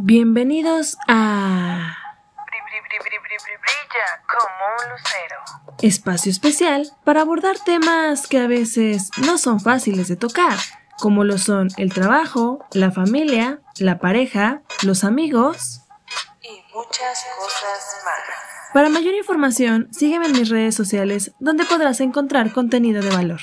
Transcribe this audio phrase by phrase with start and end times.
[0.00, 1.96] Bienvenidos a
[3.60, 4.46] Brilla como
[4.78, 5.36] un lucero.
[5.82, 10.56] espacio especial para abordar temas que a veces no son fáciles de tocar,
[11.00, 15.80] como lo son el trabajo, la familia, la pareja, los amigos.
[16.42, 18.72] Y muchas cosas más.
[18.72, 23.40] Para mayor información, sígueme en mis redes sociales donde podrás encontrar contenido de valor.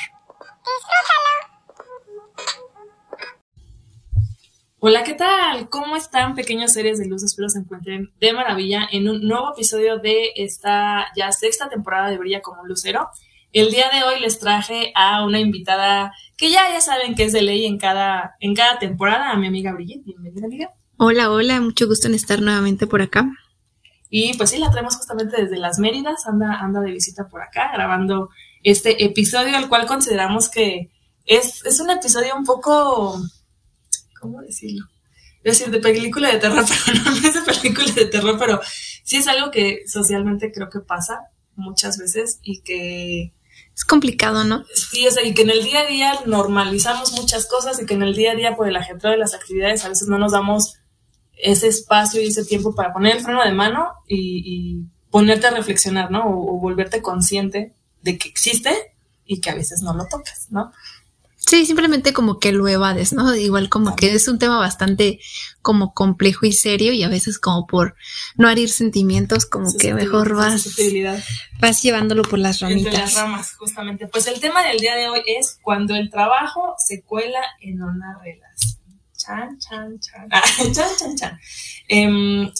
[4.87, 5.67] Hola, ¿qué tal?
[5.71, 7.23] ¿Cómo están, pequeños seres de luz?
[7.23, 12.19] Espero se encuentren de maravilla en un nuevo episodio de esta ya sexta temporada de
[12.19, 13.09] Brilla como un Lucero.
[13.51, 17.33] El día de hoy les traje a una invitada que ya, ya saben que es
[17.33, 20.05] de ley en cada, en cada temporada, a mi amiga Brigitte.
[20.05, 20.73] Bienvenida, amiga.
[20.97, 23.27] Hola, hola, mucho gusto en estar nuevamente por acá.
[24.11, 27.71] Y pues sí, la traemos justamente desde las Méridas, anda, anda de visita por acá,
[27.73, 28.29] grabando
[28.61, 30.91] este episodio, al cual consideramos que
[31.25, 33.19] es, es un episodio un poco,
[34.25, 34.87] ¿cómo decirlo?
[35.43, 38.59] Decir, de película de terror, pero no, no es de película de terror, pero
[39.03, 43.31] sí es algo que socialmente creo que pasa muchas veces y que
[43.75, 44.65] Es complicado, ¿no?
[44.73, 47.93] sí, o sea, y que en el día a día normalizamos muchas cosas y que
[47.93, 50.31] en el día a día por el ajetreo de las actividades a veces no nos
[50.31, 50.77] damos
[51.37, 55.51] ese espacio y ese tiempo para poner el freno de mano y, y ponerte a
[55.51, 56.25] reflexionar, ¿no?
[56.25, 58.95] O, o volverte consciente de que existe
[59.25, 60.71] y que a veces no lo tocas, ¿no?
[61.47, 63.35] Sí, simplemente como que lo evades, ¿no?
[63.35, 65.19] Igual como que es un tema bastante
[65.61, 67.95] como complejo y serio y a veces como por
[68.35, 70.67] no herir sentimientos, como que mejor vas,
[71.59, 73.13] vas llevándolo por las Entre las ramitas.
[73.13, 74.07] ramas, justamente.
[74.07, 78.17] Pues el tema del día de hoy es cuando el trabajo se cuela en una
[78.23, 78.79] relación.
[79.15, 80.27] Chan, chan, chan.
[80.31, 80.41] Ah,
[80.73, 81.39] chan, chan, chan.
[81.87, 82.51] Em,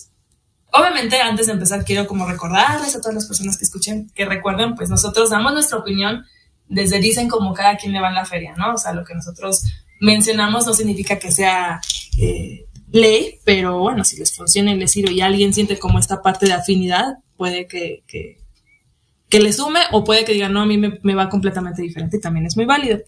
[0.71, 4.75] obviamente, antes de empezar, quiero como recordarles a todas las personas que escuchen, que recuerden,
[4.75, 6.23] pues nosotros damos nuestra opinión
[6.67, 8.73] desde dicen como cada quien le va en la feria, ¿no?
[8.73, 9.63] O sea, lo que nosotros
[9.99, 11.79] mencionamos no significa que sea
[12.19, 16.21] eh, ley, pero bueno, si les funciona y les sirve y alguien siente como esta
[16.21, 18.39] parte de afinidad, puede que, que,
[19.29, 22.17] que le sume o puede que diga, no, a mí me, me va completamente diferente
[22.17, 22.99] y también es muy válido.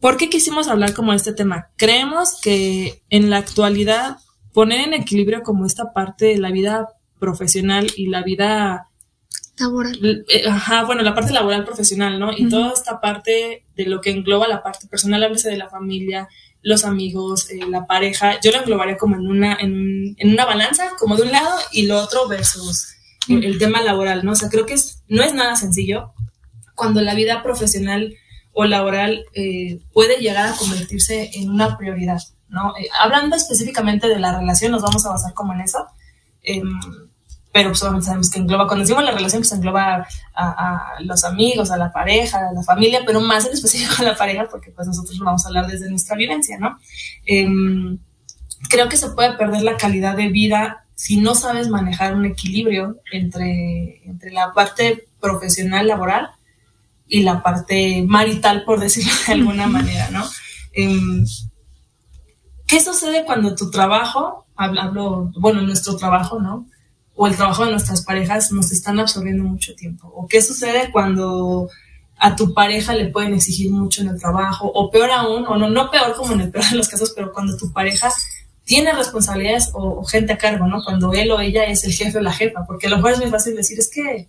[0.00, 1.70] ¿Por qué quisimos hablar como de este tema?
[1.76, 4.18] Creemos que en la actualidad
[4.52, 8.88] poner en equilibrio como esta parte de la vida profesional y la vida
[9.58, 10.24] Laboral.
[10.28, 12.32] Eh, Ajá, bueno, la parte laboral profesional, ¿no?
[12.36, 16.28] Y toda esta parte de lo que engloba la parte personal, háblese de la familia,
[16.62, 20.90] los amigos, eh, la pareja, yo lo englobaría como en una, en, en una balanza,
[20.98, 22.88] como de un lado y lo otro versus
[23.28, 24.32] el, el tema laboral, ¿no?
[24.32, 26.12] O sea, creo que es, no es nada sencillo
[26.74, 28.14] cuando la vida profesional
[28.52, 32.76] o laboral eh, puede llegar a convertirse en una prioridad, ¿no?
[32.76, 35.86] Eh, hablando específicamente de la relación, nos vamos a basar como en eso.
[37.56, 41.24] Pero pues obviamente sabemos que engloba, cuando decimos la relación, pues engloba a, a los
[41.24, 44.72] amigos, a la pareja, a la familia, pero más en específico a la pareja, porque
[44.72, 46.78] pues nosotros vamos a hablar desde nuestra vivencia, ¿no?
[47.24, 47.96] Em,
[48.68, 53.00] creo que se puede perder la calidad de vida si no sabes manejar un equilibrio
[53.10, 56.28] entre, entre la parte profesional, laboral,
[57.08, 60.26] y la parte marital, por decirlo de alguna manera, ¿no?
[60.74, 61.24] Em,
[62.66, 66.66] ¿Qué sucede cuando tu trabajo, hablo, bueno, nuestro trabajo, ¿no?
[67.16, 70.12] O el trabajo de nuestras parejas nos están absorbiendo mucho tiempo.
[70.14, 71.68] ¿O qué sucede cuando
[72.18, 74.70] a tu pareja le pueden exigir mucho en el trabajo?
[74.72, 77.32] O peor aún, o no, no peor como en el peor de los casos, pero
[77.32, 78.12] cuando tu pareja
[78.64, 80.82] tiene responsabilidades o, o gente a cargo, ¿no?
[80.84, 83.18] Cuando él o ella es el jefe o la jefa, porque a lo mejor es
[83.18, 84.28] muy fácil decir, es que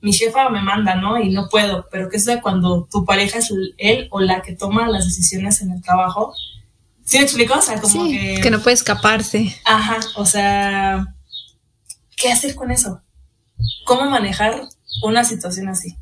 [0.00, 1.20] mi jefa me manda, ¿no?
[1.20, 4.88] Y no puedo, pero ¿qué sucede cuando tu pareja es él o la que toma
[4.88, 6.32] las decisiones en el trabajo?
[7.04, 7.54] ¿Sí me explico?
[7.58, 8.40] O sea, como Sí, que...
[8.40, 9.54] que no puede escaparse.
[9.64, 11.14] Ajá, o sea,
[12.18, 13.02] ¿qué hacer con eso?
[13.84, 14.68] ¿Cómo manejar
[15.02, 15.96] una situación así?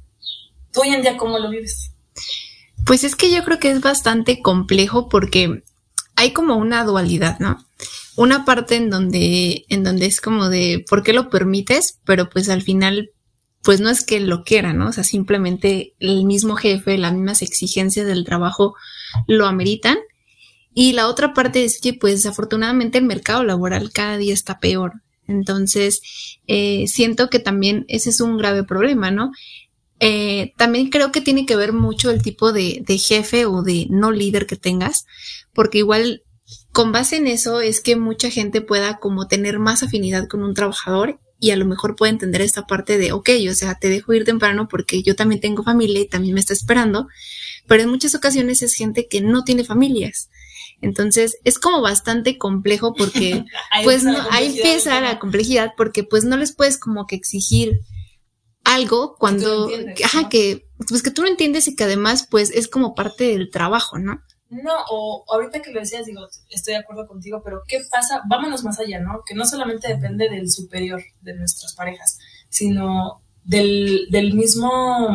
[0.73, 1.93] ¿Tú hoy en día cómo lo vives?
[2.85, 5.63] Pues es que yo creo que es bastante complejo porque
[6.17, 7.65] hay como una dualidad, ¿no?
[8.17, 11.99] Una parte en donde, en donde es como de ¿por qué lo permites?
[12.05, 13.11] Pero pues al final,
[13.63, 14.89] pues no es que lo quiera, ¿no?
[14.89, 18.75] O sea, simplemente el mismo jefe, las mismas exigencias del trabajo
[19.27, 19.99] lo ameritan.
[20.73, 24.93] Y la otra parte es que, pues, desafortunadamente el mercado laboral cada día está peor.
[25.29, 26.01] Entonces,
[26.47, 29.33] eh, siento que también ese es un grave problema, ¿no?
[29.99, 33.87] Eh, también creo que tiene que ver mucho el tipo de, de jefe o de
[33.91, 35.07] no líder que tengas,
[35.55, 36.23] porque igual
[36.73, 40.55] con base en eso es que mucha gente pueda como tener más afinidad con un
[40.55, 44.13] trabajador y a lo mejor puede entender esta parte de, ok, o sea, te dejo
[44.15, 47.09] ir temprano porque yo también tengo familia y también me está esperando,
[47.67, 50.31] pero en muchas ocasiones es gente que no tiene familias.
[50.81, 53.45] Entonces es como bastante complejo porque
[53.85, 57.81] pues no, ahí empieza la complejidad porque pues no les puedes como que exigir
[58.65, 60.29] algo cuando, entiendes, ajá, ¿no?
[60.29, 63.99] que, pues que tú no entiendes y que además pues es como parte del trabajo,
[63.99, 64.21] ¿no?
[64.49, 66.21] No, o ahorita que lo decías, digo,
[66.51, 68.23] estoy de acuerdo contigo, pero ¿qué pasa?
[68.29, 69.23] Vámonos más allá, ¿no?
[69.27, 72.19] Que no solamente depende del superior de nuestras parejas,
[72.49, 75.09] sino del, del mismo,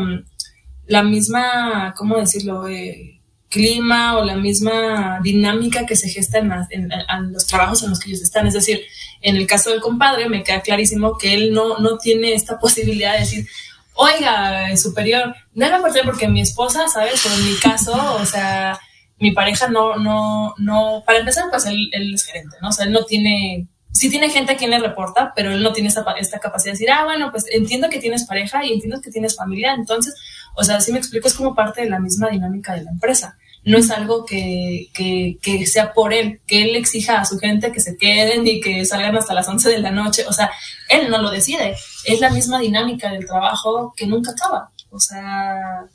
[0.85, 2.67] la misma, ¿cómo decirlo?
[2.67, 3.20] Eh,
[3.51, 7.99] clima o la misma dinámica que se gesta en, en, en, los trabajos en los
[7.99, 8.47] que ellos están.
[8.47, 8.81] Es decir,
[9.21, 13.13] en el caso del compadre me queda clarísimo que él no, no tiene esta posibilidad
[13.13, 13.47] de decir,
[13.93, 17.23] oiga, superior, no me importa porque mi esposa, ¿sabes?
[17.25, 18.79] O en mi caso, o sea,
[19.19, 22.69] mi pareja no, no, no, para empezar, pues él, él es gerente, ¿no?
[22.69, 25.73] O sea, él no tiene sí tiene gente a quien le reporta, pero él no
[25.73, 29.01] tiene esta, esta, capacidad de decir, ah, bueno, pues entiendo que tienes pareja y entiendo
[29.01, 30.15] que tienes familia, entonces,
[30.55, 33.37] o sea, si me explico, es como parte de la misma dinámica de la empresa.
[33.63, 37.71] No es algo que, que, que sea por él, que él exija a su gente
[37.71, 40.51] que se queden y que salgan hasta las 11 de la noche, o sea,
[40.89, 41.75] él no lo decide,
[42.05, 45.85] es la misma dinámica del trabajo que nunca acaba, o sea,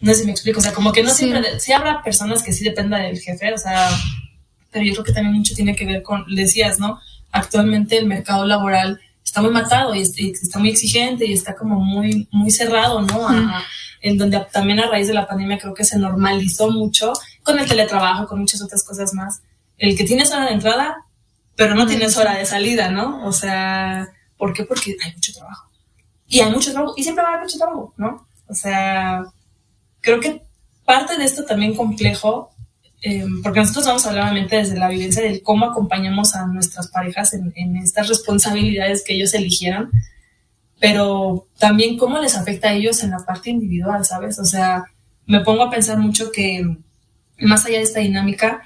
[0.00, 1.24] no sé si me explico, o sea, como que no sí.
[1.24, 3.90] siempre, sí habrá personas que sí dependan del jefe, o sea,
[4.70, 7.00] pero yo creo que también mucho tiene que ver con, decías, ¿no?
[7.32, 12.28] Actualmente el mercado laboral está muy matado y, está muy exigente y está como muy,
[12.30, 13.28] muy cerrado, ¿no?
[13.28, 13.62] A,
[14.00, 17.12] en donde también a raíz de la pandemia creo que se normalizó mucho
[17.42, 19.42] con el teletrabajo, con muchas otras cosas más.
[19.78, 21.04] El que tienes hora de entrada,
[21.56, 23.24] pero no tienes hora de salida, ¿no?
[23.26, 24.64] O sea, ¿por qué?
[24.64, 25.70] Porque hay mucho trabajo.
[26.26, 28.26] Y hay mucho trabajo, y siempre va a haber mucho trabajo, ¿no?
[28.48, 29.24] O sea,
[30.00, 30.42] creo que
[30.84, 32.50] parte de esto también complejo
[33.02, 36.88] eh, porque nosotros vamos a hablar obviamente desde la vivencia de cómo acompañamos a nuestras
[36.88, 39.90] parejas en, en, estas responsabilidades que ellos eligieron,
[40.80, 44.38] pero también cómo les afecta a ellos en la parte individual, ¿sabes?
[44.38, 44.84] O sea,
[45.26, 46.64] me pongo a pensar mucho que
[47.38, 48.62] más allá de esta dinámica,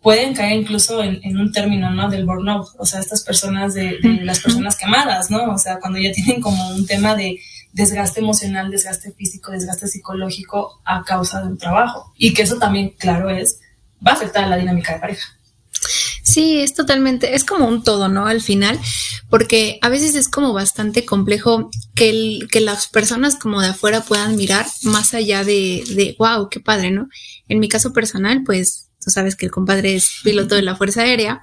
[0.00, 2.08] pueden caer incluso en, en un término, ¿no?
[2.08, 5.52] Del burnout, o sea, estas personas de, de las personas quemadas, ¿no?
[5.52, 7.40] O sea, cuando ya tienen como un tema de
[7.72, 12.12] desgaste emocional, desgaste físico, desgaste psicológico a causa de un trabajo.
[12.16, 13.60] Y que eso también, claro, es,
[14.06, 15.35] va a afectar a la dinámica de pareja.
[16.26, 18.26] Sí, es totalmente, es como un todo, ¿no?
[18.26, 18.80] Al final,
[19.30, 24.00] porque a veces es como bastante complejo que, el, que las personas como de afuera
[24.00, 27.08] puedan mirar más allá de, de, wow, qué padre, ¿no?
[27.46, 31.02] En mi caso personal, pues tú sabes que el compadre es piloto de la Fuerza
[31.02, 31.42] Aérea,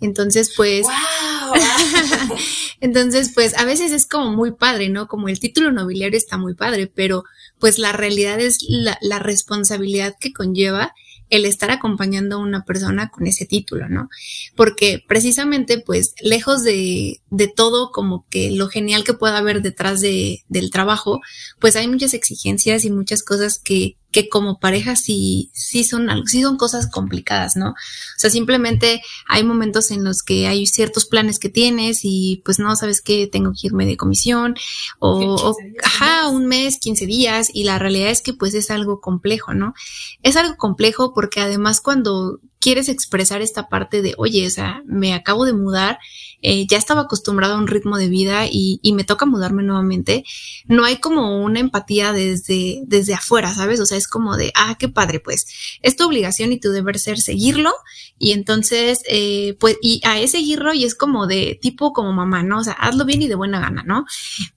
[0.00, 0.86] entonces pues...
[0.86, 1.60] Wow.
[2.80, 5.06] Entonces, pues a veces es como muy padre, ¿no?
[5.06, 7.22] Como el título nobiliario está muy padre, pero
[7.60, 10.92] pues la realidad es la, la responsabilidad que conlleva
[11.32, 14.10] el estar acompañando a una persona con ese título, ¿no?
[14.54, 20.02] Porque precisamente, pues, lejos de, de todo como que lo genial que pueda haber detrás
[20.02, 21.22] de, del trabajo,
[21.58, 26.42] pues hay muchas exigencias y muchas cosas que, que como pareja sí, sí son, sí
[26.42, 27.70] son cosas complicadas, ¿no?
[27.70, 32.58] O sea, simplemente hay momentos en los que hay ciertos planes que tienes y pues
[32.58, 34.54] no sabes que tengo que irme de comisión
[34.98, 39.00] o, o ajá, un mes, 15 días y la realidad es que pues es algo
[39.00, 39.74] complejo, ¿no?
[40.22, 45.14] Es algo complejo porque además cuando quieres expresar esta parte de, oye, o sea, me
[45.14, 45.98] acabo de mudar,
[46.42, 50.24] eh, ya estaba acostumbrado a un ritmo de vida y, y, me toca mudarme nuevamente,
[50.66, 53.80] no hay como una empatía desde, desde afuera, ¿sabes?
[53.80, 55.46] O sea, es como de, ah, qué padre, pues,
[55.82, 57.72] es tu obligación y tu deber ser seguirlo
[58.18, 62.42] y entonces, eh, pues, y a ese seguirlo y es como de tipo como mamá,
[62.42, 62.58] ¿no?
[62.58, 64.04] O sea, hazlo bien y de buena gana, ¿no?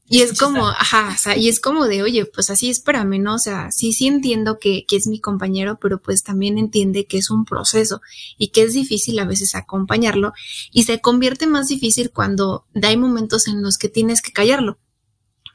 [0.08, 3.36] Y es como, ajá, o sea, y es como de, oye, pues así espérame, ¿no?
[3.36, 7.18] O sea, sí, sí entiendo que, que es mi compañero, pero pues también entiende que
[7.18, 8.02] es un proceso
[8.38, 10.34] y que es difícil a veces acompañarlo
[10.72, 14.78] y se convierte más difícil cuando hay momentos en los que tienes que callarlo,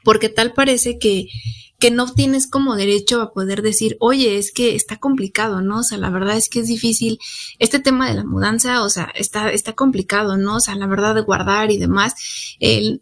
[0.03, 1.29] porque tal parece que,
[1.81, 5.79] que no tienes como derecho a poder decir, oye, es que está complicado, ¿no?
[5.79, 7.17] O sea, la verdad es que es difícil.
[7.57, 10.57] Este tema de la mudanza, o sea, está, está complicado, ¿no?
[10.57, 12.13] O sea, la verdad de guardar y demás,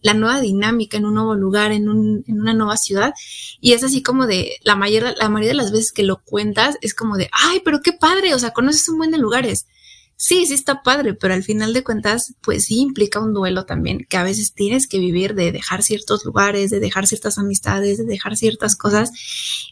[0.01, 3.13] la nueva dinámica en un nuevo lugar, en, un, en una nueva ciudad.
[3.59, 6.77] Y es así como de, la mayor, la mayoría de las veces que lo cuentas,
[6.79, 9.67] es como de, ay, pero qué padre, o sea, conoces un buen de lugares
[10.19, 14.05] sí, sí está padre, pero al final de cuentas, pues sí implica un duelo también,
[14.09, 18.03] que a veces tienes que vivir de dejar ciertos lugares, de dejar ciertas amistades, de
[18.03, 19.11] dejar ciertas cosas.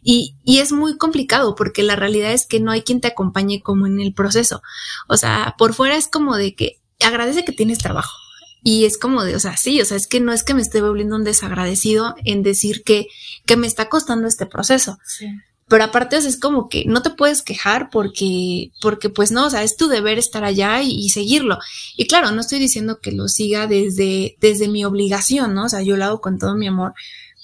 [0.01, 3.62] Y, y es muy complicado porque la realidad es que no hay quien te acompañe
[3.62, 4.62] como en el proceso.
[5.10, 8.18] O sea, por fuera es como de que agradece que tienes trabajo.
[8.63, 10.62] Y es como de, o sea, sí, o sea, es que no es que me
[10.62, 13.08] esté volviendo un desagradecido en decir que,
[13.46, 14.98] que me está costando este proceso.
[15.04, 15.27] Sí
[15.67, 19.63] pero aparte es como que no te puedes quejar porque, porque pues no, o sea,
[19.63, 21.59] es tu deber estar allá y, y, seguirlo.
[21.97, 25.65] Y claro, no estoy diciendo que lo siga desde, desde mi obligación, ¿no?
[25.65, 26.93] O sea, yo lo hago con todo mi amor,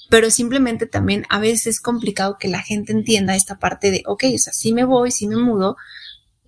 [0.08, 4.24] pero simplemente también a veces es complicado que la gente entienda esta parte de, ok,
[4.34, 5.76] o sea, sí me voy, sí me mudo,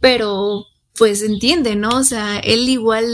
[0.01, 0.65] pero
[0.97, 1.91] pues entiende, ¿no?
[1.91, 3.05] O sea, él igual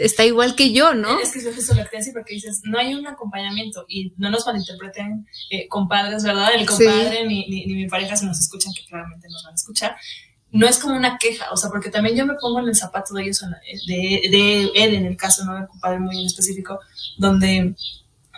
[0.00, 1.18] está igual que yo, ¿no?
[1.20, 4.12] Es que es justo lo que te decía porque dices, no hay un acompañamiento y
[4.16, 6.50] no nos malinterpreten eh, compadres, ¿verdad?
[6.54, 9.56] El compadre ni, ni, ni mi pareja se nos escuchan, que claramente nos van a
[9.56, 9.96] escuchar
[10.54, 13.12] no es como una queja, o sea, porque también yo me pongo en el zapato
[13.12, 13.44] de ellos,
[13.88, 15.60] de, de él en el caso, ¿no?
[15.60, 16.78] De compadre muy en específico,
[17.18, 17.74] donde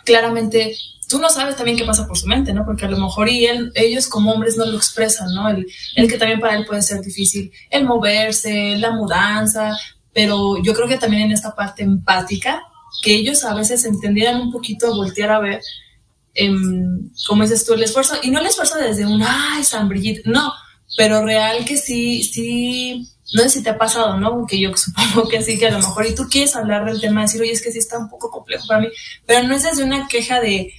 [0.07, 0.75] claramente
[1.09, 2.65] tú no sabes también qué pasa por su mente, ¿no?
[2.65, 5.49] Porque a lo mejor y él, ellos como hombres no lo expresan, ¿no?
[5.49, 5.67] El,
[6.09, 9.77] que también para él puede ser difícil, el moverse, la mudanza,
[10.13, 12.63] pero yo creo que también en esta parte empática,
[13.03, 15.61] que ellos a veces entendieran un poquito voltear a ver,
[16.35, 16.55] eh,
[17.27, 20.53] como dices tú, el esfuerzo, y no el esfuerzo desde un, ay, San Brigitte, no,
[20.97, 24.47] pero real que sí, sí, no sé si te ha pasado, ¿no?
[24.47, 27.23] Que yo supongo que sí, que a lo mejor, y tú quieres hablar del tema,
[27.23, 28.89] decir, oye, es que sí está un poco complejo para mí,
[29.27, 30.73] pero no es desde una queja de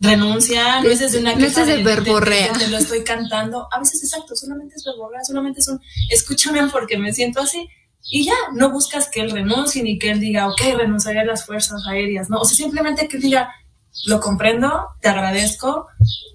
[0.00, 2.52] renuncia, no es desde una queja no es de, verborrea.
[2.54, 5.80] te lo estoy cantando, a veces exacto, solamente es verborrea, solamente es un,
[6.10, 7.68] escúchame porque me siento así,
[8.10, 11.46] y ya, no buscas que él renuncie ni que él diga, ok, renunciaré a las
[11.46, 12.40] fuerzas aéreas, ¿no?
[12.40, 13.54] O sea, simplemente que él diga,
[14.06, 15.86] lo comprendo, te agradezco.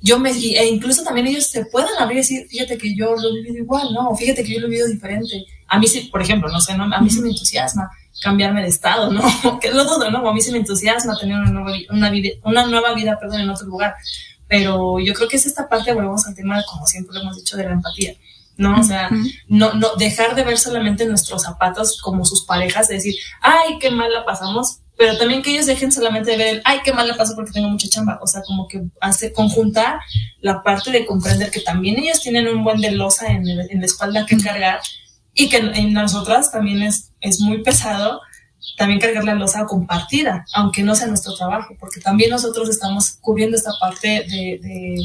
[0.01, 3.29] Yo me, e incluso también ellos se pueden abrir y decir, fíjate que yo lo
[3.29, 4.15] he vivido igual, ¿no?
[4.15, 5.45] Fíjate que yo lo he vivido diferente.
[5.67, 6.83] A mí sí, por ejemplo, no sé, ¿no?
[6.83, 9.21] a mí sí me entusiasma cambiarme de estado, ¿no?
[9.61, 10.27] que lo dudo, ¿no?
[10.27, 13.49] A mí sí me entusiasma tener una nueva, una vida, una nueva vida, perdón, en
[13.49, 13.95] otro lugar.
[14.47, 17.57] Pero yo creo que es esta parte, volvemos al tema, como siempre lo hemos dicho,
[17.57, 18.13] de la empatía.
[18.55, 18.79] ¿no?
[18.79, 19.09] O sea,
[19.47, 23.91] no, no, dejar de ver solamente nuestros zapatos como sus parejas, de decir, ay, qué
[23.91, 27.07] mal la pasamos, pero también que ellos dejen solamente de ver el, ay, qué mal
[27.07, 28.17] le paso porque tengo mucha chamba.
[28.19, 29.99] O sea, como que hace conjuntar
[30.41, 33.85] la parte de comprender que también ellos tienen un buen de losa en, en la
[33.85, 34.79] espalda que cargar
[35.37, 38.21] y que en nosotras también es, es muy pesado
[38.75, 43.55] también cargar la losa compartida, aunque no sea nuestro trabajo, porque también nosotros estamos cubriendo
[43.55, 45.01] esta parte de, de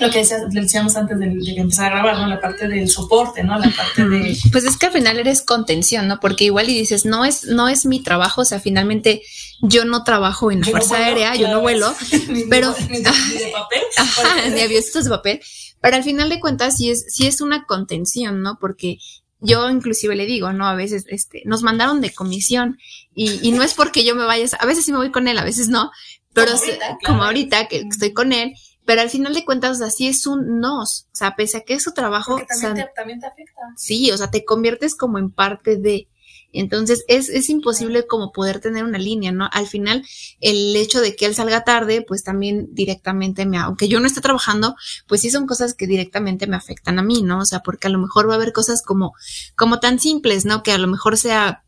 [0.00, 2.26] lo que decíamos antes de, empezar a grabar, ¿no?
[2.26, 3.58] La parte del soporte, ¿no?
[3.58, 4.36] La parte de...
[4.50, 6.20] Pues es que al final eres contención, ¿no?
[6.20, 9.22] Porque igual y dices, no es, no es mi trabajo, o sea, finalmente
[9.60, 11.94] yo no trabajo en la Fuerza Aérea, yo no vuelo,
[12.50, 12.74] pero...
[12.88, 13.04] Ni de,
[13.52, 13.82] papel.
[13.96, 15.40] Ajá, ni avioncitos de papel.
[15.82, 18.58] Pero al final de cuentas sí es, sí es una contención, ¿no?
[18.60, 18.98] Porque
[19.40, 20.66] yo inclusive le digo, ¿no?
[20.66, 22.78] A veces este, nos mandaron de comisión
[23.14, 25.38] y, y no es porque yo me vaya, a veces sí me voy con él,
[25.38, 25.90] a veces no,
[26.32, 28.54] pero como ahorita, como ahorita que estoy con él
[28.90, 31.06] pero al final de cuentas, así es un nos.
[31.12, 32.40] O sea, pese a que es su trabajo.
[32.48, 33.60] también, te, también, te, afecta.
[33.76, 36.08] Sí, o sea, te conviertes como en parte de.
[36.52, 39.48] Entonces, es, es imposible como poder tener una línea, ¿no?
[39.52, 40.04] Al final,
[40.40, 44.20] el hecho de que él salga tarde, pues también directamente me, aunque yo no esté
[44.20, 44.76] trabajando,
[45.06, 47.40] pues sí son cosas que directamente me afectan a mí, ¿no?
[47.40, 49.14] O sea, porque a lo mejor va a haber cosas como,
[49.56, 50.62] como tan simples, ¿no?
[50.62, 51.64] Que a lo mejor sea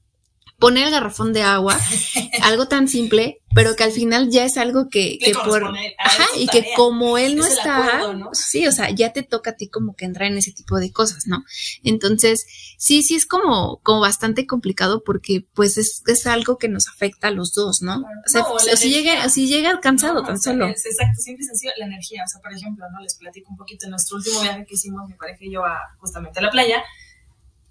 [0.62, 1.76] poner el garrafón de agua,
[2.42, 5.64] algo tan simple, pero que al final ya es algo que, que por,
[5.98, 8.00] ajá, y que como él no está,
[8.32, 10.92] sí, o sea, ya te toca a ti como que entrar en ese tipo de
[10.92, 11.44] cosas, ¿no?
[11.82, 12.46] Entonces,
[12.78, 17.26] sí, sí es como, como bastante complicado porque pues es, es algo que nos afecta
[17.26, 18.04] a los dos, ¿no?
[18.24, 18.44] O sea,
[18.76, 20.68] si, llega, si llega cansado tan solo.
[20.68, 23.00] Es, exacto, siempre sencillo la energía, o sea, por ejemplo, ¿no?
[23.00, 25.76] Les platico un poquito, en nuestro último viaje que hicimos, mi pareja y yo, a,
[25.98, 26.84] justamente a la playa,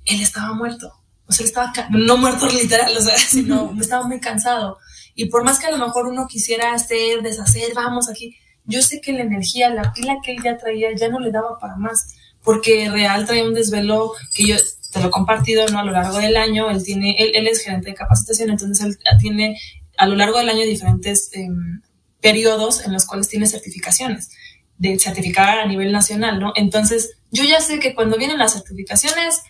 [0.03, 4.77] él estaba muerto o sea, estaba, no muerto literal, o sea, sino estaba muy cansado.
[5.15, 8.35] Y por más que a lo mejor uno quisiera hacer, deshacer, vamos aquí,
[8.65, 11.57] yo sé que la energía, la pila que él ya traía, ya no le daba
[11.59, 14.55] para más, porque real traía un desvelo que yo
[14.91, 15.79] te lo he compartido, ¿no?
[15.79, 18.97] A lo largo del año, él tiene, él, él es gerente de capacitación, entonces él
[19.19, 19.57] tiene
[19.97, 21.81] a lo largo del año diferentes em,
[22.19, 24.29] periodos en los cuales tiene certificaciones
[24.77, 26.53] de certificar a nivel nacional, ¿no?
[26.55, 29.43] Entonces, yo ya sé que cuando vienen las certificaciones,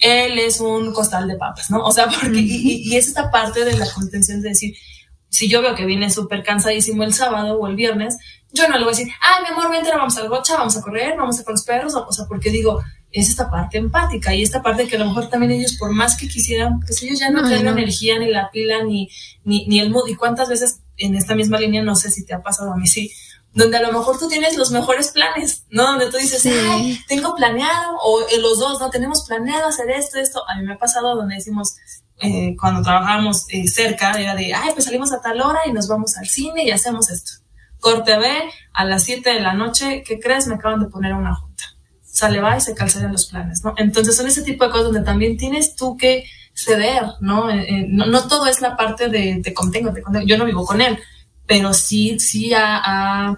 [0.00, 1.84] él es un costal de papas, ¿no?
[1.84, 4.74] O sea, porque, y, es esta parte de la contención de decir,
[5.28, 8.18] si yo veo que viene súper cansadísimo el sábado o el viernes,
[8.52, 10.82] yo no le voy a decir, ay, mi amor, vente, vamos al gocha, vamos a
[10.82, 14.42] correr, vamos a con los perros, o, sea, porque digo, es esta parte empática y
[14.42, 17.30] esta parte que a lo mejor también ellos, por más que quisieran, pues ellos ya
[17.30, 19.08] no, tienen la energía, ni la pila, ni,
[19.44, 20.08] ni, ni el mood.
[20.08, 22.86] Y cuántas veces en esta misma línea, no sé si te ha pasado a mí,
[22.86, 23.12] sí,
[23.52, 25.84] donde a lo mejor tú tienes los mejores planes, ¿no?
[25.84, 28.90] Donde tú dices, Ay, tengo planeado, o los dos, ¿no?
[28.90, 30.42] Tenemos planeado hacer esto, esto.
[30.48, 31.76] A mí me ha pasado donde decimos,
[32.20, 35.88] eh, cuando trabajábamos eh, cerca, era de, ay, pues salimos a tal hora y nos
[35.88, 37.32] vamos al cine y hacemos esto.
[37.80, 38.28] Corte B,
[38.72, 40.46] a las 7 de la noche, ¿qué crees?
[40.46, 41.64] Me acaban de poner una junta.
[42.02, 43.72] Sale, va y se calzan los planes, ¿no?
[43.78, 47.50] Entonces son ese tipo de cosas donde también tienes tú que ceder, ¿no?
[47.50, 50.26] Eh, no, no, todo es la parte de te contengo, te contengo.
[50.26, 50.98] Yo no vivo con él,
[51.50, 53.36] pero sí, sí a,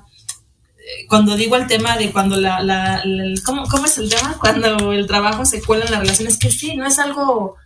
[1.09, 3.02] cuando digo el tema de cuando la, la,
[3.42, 4.37] ¿cómo, ¿cómo, es el tema?
[4.40, 7.57] Cuando el trabajo se cuela en la relación, es que sí, no es algo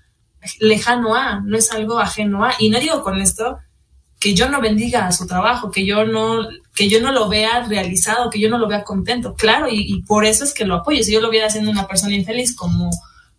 [0.61, 3.59] lejano a, no es algo ajeno a, y no digo con esto
[4.21, 7.65] que yo no bendiga a su trabajo, que yo no, que yo no lo vea
[7.65, 10.77] realizado, que yo no lo vea contento, claro, y, y por eso es que lo
[10.77, 12.89] apoyo, si yo lo viera siendo una persona infeliz como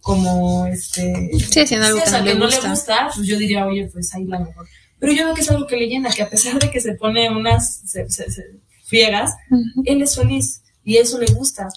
[0.02, 1.30] como este...
[1.50, 4.40] Sí, haciendo algo sí, que no le gusta, pues yo diría, oye, pues ahí la
[4.40, 4.66] mejor.
[5.00, 6.94] Pero yo veo que es algo que le llena, que a pesar de que se
[6.96, 9.84] pone unas se, se- se- friegas, Ujú.
[9.86, 11.68] él es feliz y eso le gusta,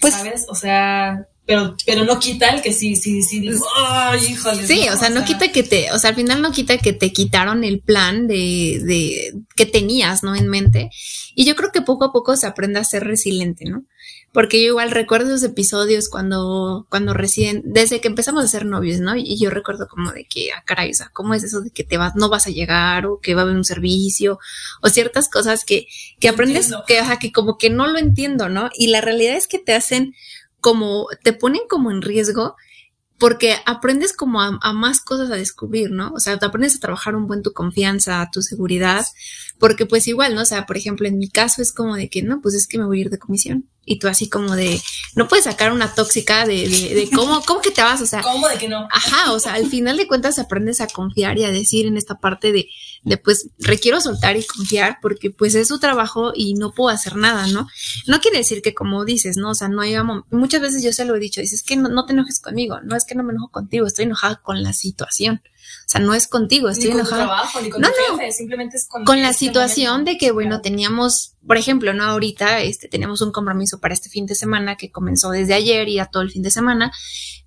[0.00, 0.46] Pues- ¿sabes?
[0.48, 4.66] O sea, pero, pero no quita el que sí, sí, sí, digo, ay, híjole.
[4.66, 7.12] Sí, o sea, no quita que te, o sea, al final no quita que te
[7.12, 10.34] quitaron el plan de, de que tenías, ¿no?
[10.36, 10.90] En mente.
[11.34, 13.84] Y yo creo que poco a poco se aprende a ser resiliente, ¿no?
[14.32, 19.00] Porque yo igual recuerdo esos episodios cuando, cuando recién, desde que empezamos a ser novios,
[19.00, 19.16] ¿no?
[19.16, 21.82] Y yo recuerdo como de que, ah, caray, o sea, ¿cómo es eso de que
[21.82, 24.38] te vas, no vas a llegar o que va a haber un servicio
[24.82, 25.86] o ciertas cosas que,
[26.20, 26.84] que aprendes, Entiendo.
[26.86, 28.70] que, ajá, que como que no lo entiendo, ¿no?
[28.74, 30.14] Y la realidad es que te hacen
[30.60, 32.54] como, te ponen como en riesgo
[33.20, 36.10] porque aprendes como a, a más cosas a descubrir, ¿no?
[36.14, 39.06] O sea, te aprendes a trabajar un buen tu confianza, tu seguridad,
[39.58, 40.40] porque pues igual, ¿no?
[40.40, 42.78] O sea, por ejemplo, en mi caso es como de que, no, pues es que
[42.78, 43.68] me voy a ir de comisión.
[43.84, 44.80] Y tú así como de,
[45.16, 48.22] no puedes sacar una tóxica de, de, de cómo, cómo que te vas, o sea,
[48.22, 48.88] ¿Cómo de que no?
[48.90, 52.18] Ajá, o sea, al final de cuentas aprendes a confiar y a decir en esta
[52.18, 52.68] parte de,
[53.02, 57.16] de pues requiero soltar y confiar porque pues es su trabajo y no puedo hacer
[57.16, 57.66] nada, ¿no?
[58.06, 59.50] No quiere decir que como dices, ¿no?
[59.50, 59.94] O sea, no hay
[60.30, 62.96] muchas veces yo se lo he dicho, dices que no, no te enojes conmigo, no
[62.96, 65.42] es que no me enojo contigo, estoy enojada con la situación.
[65.90, 68.18] O sea, no es contigo, Ni estoy con tu trabajo, ni con No, tu no.
[68.18, 72.04] jefe, simplemente es con, con la situación de que, bueno, teníamos, por ejemplo, ¿no?
[72.04, 75.98] Ahorita este, tenemos un compromiso para este fin de semana que comenzó desde ayer y
[75.98, 76.92] a todo el fin de semana.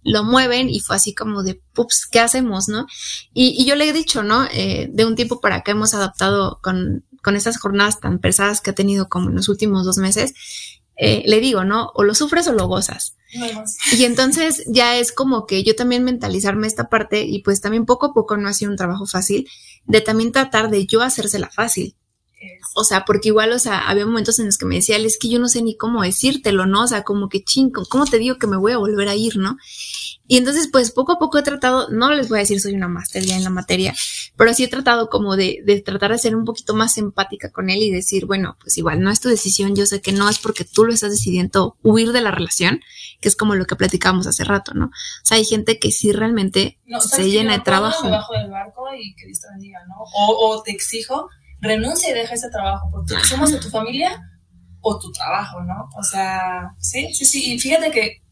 [0.02, 2.86] Lo mueven y fue así como de, pups, ¿qué hacemos, no?
[3.34, 4.44] Y, y yo le he dicho, ¿no?
[4.52, 8.72] Eh, de un tiempo para acá hemos adaptado con, con estas jornadas tan pesadas que
[8.72, 10.34] ha tenido como en los últimos dos meses.
[10.98, 11.92] eh, le digo, ¿no?
[11.96, 13.16] O lo sufres o lo gozas.
[13.92, 18.08] Y entonces ya es como que yo también mentalizarme esta parte y pues también poco
[18.08, 19.50] a poco no ha sido un trabajo fácil
[19.86, 21.96] de también tratar de yo hacérsela fácil.
[22.76, 25.18] O sea, porque igual, o sea, había momentos en los que me decía, "Ale, es
[25.18, 26.84] que yo no sé ni cómo decírtelo, ¿no?
[26.84, 29.38] O sea, como que chingo, ¿cómo te digo que me voy a volver a ir,
[29.38, 29.58] no?
[30.26, 32.88] Y entonces, pues poco a poco he tratado, no les voy a decir soy una
[32.88, 33.94] máster ya en la materia,
[34.38, 37.70] pero sí he tratado como de, de tratar de ser un poquito más empática con
[37.70, 40.40] él y decir, bueno, pues igual no es tu decisión, yo sé que no es
[40.40, 42.80] porque tú lo estás decidiendo huir de la relación,
[43.20, 44.86] que es como lo que platicábamos hace rato, ¿no?
[44.86, 48.06] O sea, hay gente que sí realmente No, ¿sabes se llena de trabajo.
[48.06, 49.96] Me bajo del barco y que Dios te bendiga, ¿no?
[50.04, 51.28] O, o te exijo,
[51.60, 54.22] renuncia y deja ese trabajo, porque somos de tu familia
[54.80, 55.90] o tu trabajo, ¿no?
[55.98, 57.54] O sea, sí, sí, sí.
[57.54, 58.24] Y fíjate que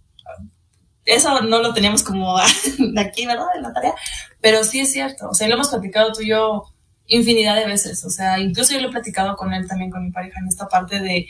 [1.05, 2.37] eso no lo teníamos como
[2.97, 3.47] aquí, ¿verdad?
[3.55, 3.93] En la tarea,
[4.39, 5.29] pero sí es cierto.
[5.29, 6.65] O sea, lo hemos platicado tú y yo
[7.07, 8.03] infinidad de veces.
[8.05, 10.67] O sea, incluso yo lo he platicado con él también, con mi pareja, en esta
[10.67, 11.27] parte de,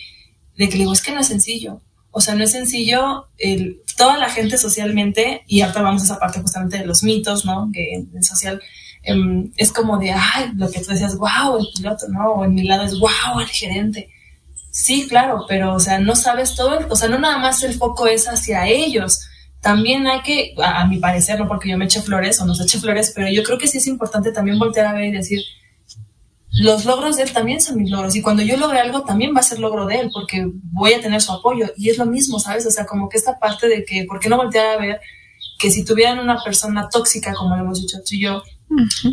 [0.58, 1.82] de que le digo, es que no es sencillo.
[2.12, 3.28] O sea, no es sencillo.
[3.38, 7.46] El, toda la gente socialmente, y ahorita vamos a esa parte justamente de los mitos,
[7.46, 7.70] ¿no?
[7.74, 8.62] Que en el social
[9.04, 12.34] em, es como de, ay, lo que tú decías, wow, el piloto, ¿no?
[12.34, 14.10] O en mi lado es, wow, el gerente.
[14.72, 18.08] Sí, claro, pero, o sea, no sabes todo, o sea, no nada más el foco
[18.08, 19.28] es hacia ellos.
[19.62, 22.60] También hay que, a, a mi parecer, no porque yo me eche flores o nos
[22.62, 25.42] eche flores, pero yo creo que sí es importante también voltear a ver y decir,
[26.54, 28.16] los logros de él también son mis logros.
[28.16, 31.02] Y cuando yo logre algo, también va a ser logro de él, porque voy a
[31.02, 31.72] tener su apoyo.
[31.78, 32.66] Y es lo mismo, ¿sabes?
[32.66, 35.00] O sea, como que esta parte de que, ¿por qué no voltear a ver
[35.58, 38.44] que si tuvieran una persona tóxica, como lo hemos dicho tú y yo,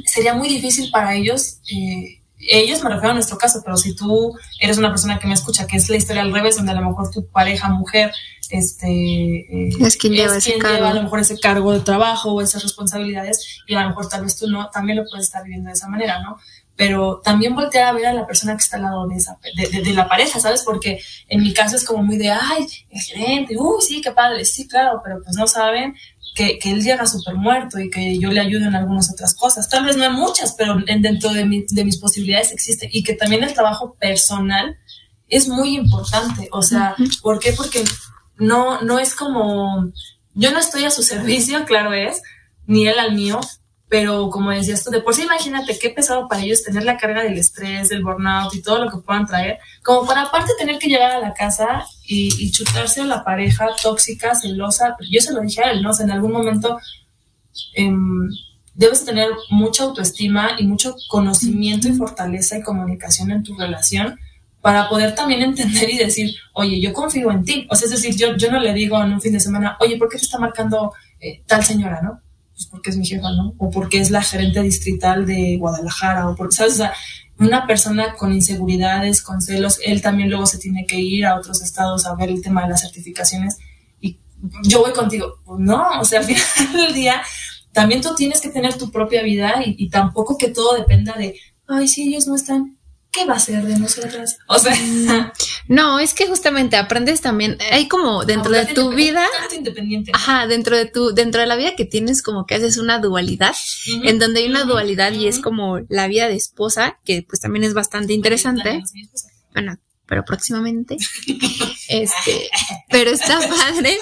[0.05, 1.61] sería muy difícil para ellos.
[1.71, 5.35] eh, ellos me refiero a nuestro caso, pero si tú eres una persona que me
[5.35, 8.13] escucha, que es la historia al revés, donde a lo mejor tu pareja, mujer,
[8.51, 10.77] este, eh, Es quien lleva ese quien cargo.
[10.77, 14.09] lleva a lo mejor ese cargo de trabajo o esas responsabilidades, y a lo mejor
[14.09, 16.39] tal vez tú no, también lo puedes estar viviendo de esa manera, ¿no?
[16.77, 19.67] Pero también voltear a ver a la persona que está al lado de, esa, de,
[19.69, 20.63] de- de la pareja, ¿sabes?
[20.65, 24.45] Porque en mi caso es como muy de, ay, el gerente, uh, sí, qué padre,
[24.45, 25.97] sí, claro, pero pues no saben
[26.35, 29.69] que, que él llega súper muerto y que yo le ayudo en algunas otras cosas.
[29.69, 32.89] Tal vez no en muchas, pero en- dentro de, mi- de mis posibilidades existe.
[32.93, 34.77] Y que también el trabajo personal
[35.29, 36.49] es muy importante.
[36.53, 37.53] O sea, ¿por qué?
[37.53, 37.85] Porque
[38.37, 39.91] no, no es como,
[40.35, 42.23] yo no estoy a su servicio, claro es,
[42.67, 43.41] ni él al mío,
[43.89, 47.23] pero como decías tú, de por sí imagínate qué pesado para ellos tener la carga
[47.23, 50.89] del estrés, del burnout y todo lo que puedan traer, como para aparte tener que
[50.89, 55.33] llegar a la casa y, y chutarse a la pareja tóxica, celosa, pero yo se
[55.33, 55.91] lo dije a él, ¿no?
[55.91, 56.79] O sea, en algún momento
[57.75, 58.29] em,
[58.75, 64.19] debes tener mucha autoestima y mucho conocimiento y fortaleza y comunicación en tu relación
[64.61, 67.67] para poder también entender y decir, oye, yo confío en ti.
[67.71, 69.97] O sea, es decir, yo, yo no le digo en un fin de semana, oye,
[69.97, 72.21] ¿por qué te está marcando eh, tal señora, no?
[72.59, 73.55] Pues porque es mi jefa, ¿no?
[73.57, 76.73] O porque es la gerente distrital de Guadalajara, o porque, ¿sabes?
[76.73, 76.93] O sea,
[77.39, 81.63] una persona con inseguridades, con celos, él también luego se tiene que ir a otros
[81.63, 83.59] estados a ver el tema de las certificaciones
[84.01, 84.19] y
[84.65, 85.37] yo voy contigo.
[85.45, 87.23] Pues no, o sea, al final del día
[87.73, 91.37] también tú tienes que tener tu propia vida y, y tampoco que todo dependa de,
[91.69, 92.78] ay, si ellos no están,
[93.19, 94.39] ¿qué ¿qué va a ser de nosotras?
[94.47, 94.75] O sea,
[95.69, 100.13] No, es que justamente aprendes también, hay como dentro de tu vida, Tanto independiente.
[100.13, 100.17] ¿no?
[100.17, 103.55] ajá, dentro de tu, dentro de la vida que tienes como que haces una dualidad,
[104.05, 107.65] en donde hay una dualidad y es como la vida de esposa, que pues también
[107.65, 108.83] es bastante interesante.
[109.53, 110.97] Bueno, pero próximamente.
[111.89, 112.51] Este,
[112.91, 113.97] pero está padre.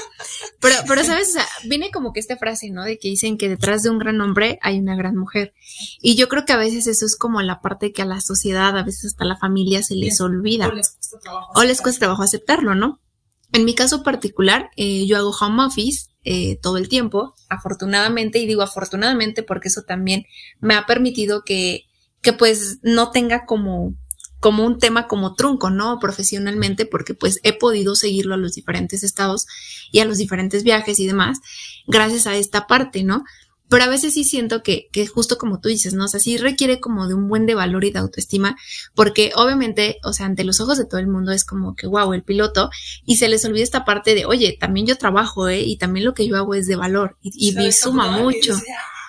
[0.60, 2.82] Pero, pero sabes, o sea, viene como que esta frase, ¿no?
[2.82, 5.54] De que dicen que detrás de un gran hombre hay una gran mujer.
[6.00, 8.76] Y yo creo que a veces eso es como la parte que a la sociedad,
[8.76, 11.52] a veces hasta a la familia se les olvida O les cuesta trabajo.
[11.54, 13.00] o les cuesta trabajo aceptarlo, ¿no?
[13.52, 18.46] En mi caso particular, eh, yo hago home office eh, todo el tiempo, afortunadamente, y
[18.46, 20.24] digo afortunadamente porque eso también
[20.58, 21.84] me ha permitido que,
[22.20, 23.94] que pues no tenga como,
[24.40, 25.98] como un tema como trunco, ¿no?
[25.98, 29.46] Profesionalmente, porque pues he podido seguirlo a los diferentes estados
[29.90, 31.38] y a los diferentes viajes y demás,
[31.86, 33.24] gracias a esta parte, ¿no?
[33.68, 36.04] Pero a veces sí siento que, que justo como tú dices, ¿no?
[36.04, 38.56] O sea, sí requiere como de un buen de valor y de autoestima,
[38.94, 42.12] porque obviamente, o sea, ante los ojos de todo el mundo es como que, wow,
[42.12, 42.70] el piloto,
[43.04, 45.62] y se les olvida esta parte de, oye, también yo trabajo, ¿eh?
[45.62, 48.54] Y también lo que yo hago es de valor, y, y me suma mucho.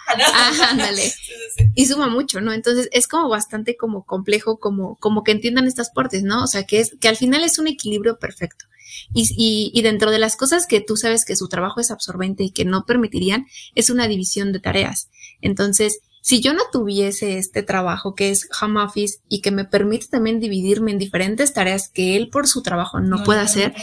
[0.17, 0.23] no.
[0.27, 1.01] Ah, ándale.
[1.01, 1.71] Sí, sí, sí.
[1.75, 2.53] Y suma mucho, ¿no?
[2.53, 6.43] Entonces es como bastante como complejo, como, como que entiendan estas partes, ¿no?
[6.43, 8.65] O sea, que es, que al final es un equilibrio perfecto.
[9.13, 12.43] Y, y, y dentro de las cosas que tú sabes que su trabajo es absorbente
[12.43, 15.09] y que no permitirían, es una división de tareas.
[15.41, 20.07] Entonces, si yo no tuviese este trabajo que es home office y que me permite
[20.07, 23.73] también dividirme en diferentes tareas que él por su trabajo no, puede hacer,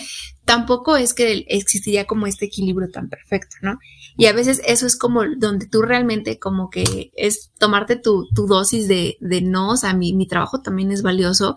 [0.45, 3.79] tampoco es que existiría como este equilibrio tan perfecto, ¿no?
[4.17, 8.47] Y a veces eso es como donde tú realmente como que es tomarte tu, tu
[8.47, 11.57] dosis de, de no, o sea, mi, mi trabajo también es valioso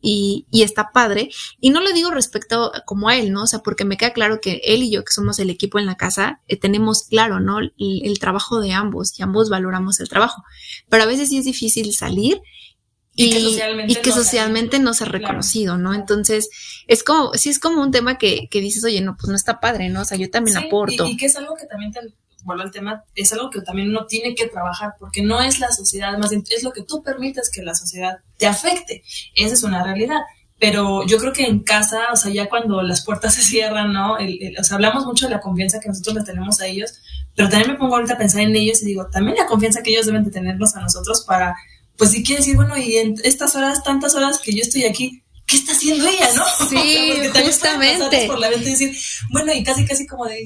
[0.00, 1.30] y, y está padre.
[1.60, 3.44] Y no lo digo respecto como a él, ¿no?
[3.44, 5.86] O sea, porque me queda claro que él y yo, que somos el equipo en
[5.86, 7.58] la casa, eh, tenemos claro, ¿no?
[7.58, 10.42] El, el trabajo de ambos y ambos valoramos el trabajo.
[10.88, 12.40] Pero a veces sí es difícil salir
[13.16, 15.18] y, Y que socialmente y que no socialmente no sea Claro.
[15.18, 15.94] reconocido, ¿no?
[15.94, 16.48] Entonces,
[16.86, 19.58] es como, sí es como un tema que, que dices, oye, no, pues no está
[19.58, 20.02] padre, ¿no?
[20.02, 21.06] O sea, yo también Sí, aporto.
[21.06, 22.00] Y, y que es algo que también te
[22.44, 25.72] vuelvo al tema, es algo que también uno tiene que trabajar, porque no es la
[25.72, 29.02] sociedad, más bien es lo que tú permites que la sociedad te afecte.
[29.34, 30.20] Esa es una realidad.
[30.58, 34.16] Pero yo creo que en casa, o sea, ya cuando las puertas se cierran, ¿no?
[34.18, 36.94] El- el- o sea, hablamos mucho de la confianza que nosotros le tenemos a ellos,
[37.34, 39.90] pero también me pongo ahorita a pensar en ellos y digo, también la confianza que
[39.90, 41.54] ellos deben de tenernos a nosotros para,
[41.96, 45.22] pues si quieren decir, bueno, y en estas horas, tantas horas que yo estoy aquí,
[45.46, 46.42] ¿qué está haciendo ella, no?
[46.68, 48.26] Sí, porque también justamente.
[48.26, 48.96] por la mente y decir,
[49.30, 50.44] bueno, y casi, casi como de,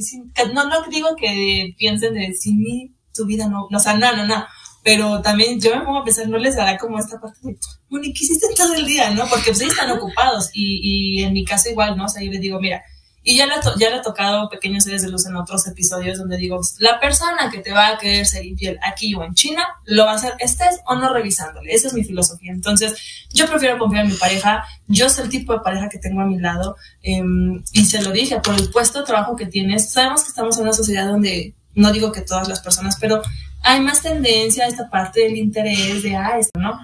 [0.52, 4.14] no, no digo que piensen de, sin mí, tu vida no, no, o sea, no,
[4.14, 4.44] no, no,
[4.82, 7.56] pero también yo me pongo a pensar, no les dará como esta parte de,
[7.88, 9.26] bueno, ¿y qué hiciste todo el día, no?
[9.28, 12.04] Porque pues ellos están ocupados y, y en mi caso igual, ¿no?
[12.04, 12.82] O sea, yo les digo, mira,
[13.22, 16.36] y ya to- ya le he tocado pequeños seres de luz en otros episodios donde
[16.38, 20.06] digo, la persona que te va a querer ser infiel aquí o en China, lo
[20.06, 21.72] va a hacer estés o no revisándole.
[21.74, 22.52] Esa es mi filosofía.
[22.52, 22.94] Entonces,
[23.32, 24.64] yo prefiero confiar en mi pareja.
[24.86, 28.10] Yo sé el tipo de pareja que tengo a mi lado em, y se lo
[28.10, 31.54] dije, por el puesto de trabajo que tienes, sabemos que estamos en una sociedad donde,
[31.74, 33.20] no digo que todas las personas, pero
[33.62, 36.80] hay más tendencia a esta parte del interés de, ah, esto, ¿no?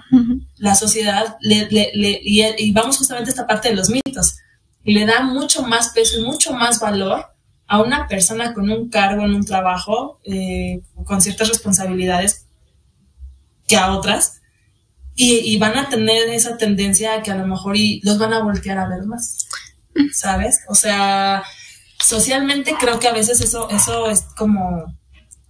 [0.57, 4.37] La sociedad le, le- le- y, y vamos justamente a esta parte de los mitos
[4.87, 7.25] y le da mucho más peso y mucho más valor
[7.67, 12.47] a una persona con un cargo en un trabajo eh, con ciertas responsabilidades
[13.67, 14.41] que a otras
[15.19, 18.43] y, van a tener esa tendencia a que a lo mejor y los van a
[18.43, 19.47] voltear a ver más
[20.13, 21.43] sabes o sea
[21.99, 24.95] socialmente creo que a veces eso eso es como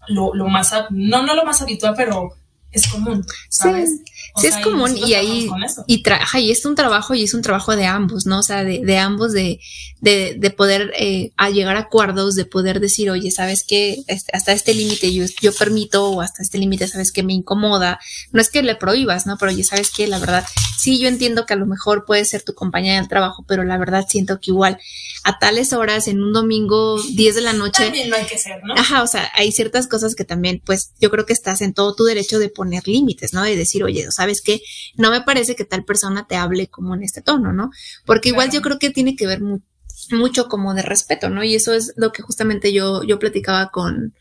[0.08, 2.34] lo, lo más no no lo más habitual pero
[2.71, 4.02] es común sabes
[4.38, 5.50] O Sí, sea, es común y ahí
[5.88, 8.39] y, tra- ajá, y es un trabajo y es un trabajo de ambos, ¿no?
[8.39, 9.60] O sea, de, de ambos de,
[10.00, 13.97] de, de poder eh, a llegar a acuerdos, de poder decir, oye, ¿sabes qué?
[14.08, 17.23] Este, hasta este límite yo, yo permito o hasta este límite, ¿sabes qué?
[17.23, 18.00] Me incomoda.
[18.32, 19.38] No es que le prohíbas, ¿no?
[19.38, 20.08] Pero oye, ¿sabes qué?
[20.08, 20.45] La verdad,
[20.78, 23.78] sí, yo entiendo que a lo mejor puede ser tu compañera del trabajo, pero la
[23.78, 24.78] verdad siento que igual
[25.23, 28.63] a tales horas, en un domingo, 10 de la noche, también no hay que ser
[28.63, 31.73] no Ajá, o sea, hay ciertas cosas que también, pues, yo creo que estás en
[31.73, 33.43] todo tu derecho de poner límites, ¿no?
[33.43, 34.61] De decir, oye, ¿sabes qué?
[34.97, 37.71] No me parece que tal persona te hable como en este tono, ¿no?
[38.05, 38.59] Porque igual Claro.
[38.59, 39.59] yo creo que tiene que ver mu-
[40.11, 41.43] mucho como de respeto, ¿no?
[41.43, 44.13] Y eso es lo que justamente yo, yo platicaba con,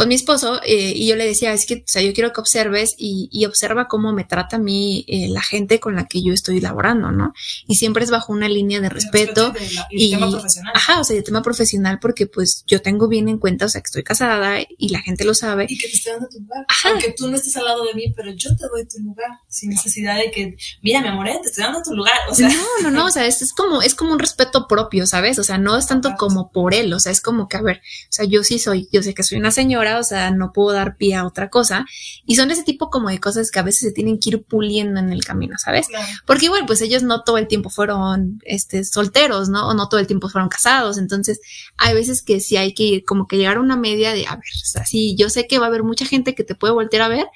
[0.00, 2.40] con mi esposo eh, y yo le decía, es que, o sea, yo quiero que
[2.40, 6.22] observes y, y observa cómo me trata a mí eh, la gente con la que
[6.22, 7.32] yo estoy laborando, ¿no?
[7.66, 9.52] Y siempre es bajo una línea de respeto.
[9.60, 12.64] y de la- y y- tema profesional Ajá, o sea, de tema profesional, porque pues
[12.66, 15.66] yo tengo bien en cuenta, o sea, que estoy casada y la gente lo sabe.
[15.68, 16.90] y que te esté dando tu lugar Ajá.
[16.90, 19.70] aunque tú no estés al lado de mí pero yo te doy tu lugar sin
[19.70, 22.64] necesidad de que mira mi amor eh, te estoy dando tu lugar o sea no,
[22.82, 25.38] no, no, o sea, es, es como, es como un respeto propio, ¿sabes?
[25.38, 27.78] O sea, no es tanto como por él, o sea, es como que, a ver,
[27.78, 30.72] o sea, yo sí soy, yo sé que soy una señora o sea, no puedo
[30.72, 31.84] dar pie a otra cosa.
[32.26, 35.00] Y son ese tipo como de cosas que a veces se tienen que ir puliendo
[35.00, 35.88] en el camino, ¿sabes?
[35.88, 36.06] Claro.
[36.26, 39.68] Porque igual, pues ellos no todo el tiempo fueron este, solteros, ¿no?
[39.68, 40.98] O no todo el tiempo fueron casados.
[40.98, 41.40] Entonces,
[41.76, 44.36] hay veces que sí hay que ir como que llegar a una media de, a
[44.36, 46.72] ver, o sea, sí, yo sé que va a haber mucha gente que te puede
[46.72, 47.26] voltear a ver.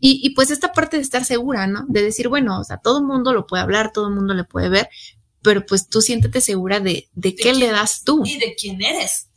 [0.00, 1.84] Y, y pues esta parte de estar segura, ¿no?
[1.88, 4.44] De decir, bueno, o sea, todo el mundo lo puede hablar, todo el mundo le
[4.44, 4.88] puede ver,
[5.42, 8.22] pero pues tú siéntete segura de, de qué quién- le das tú.
[8.24, 9.28] Y de quién eres.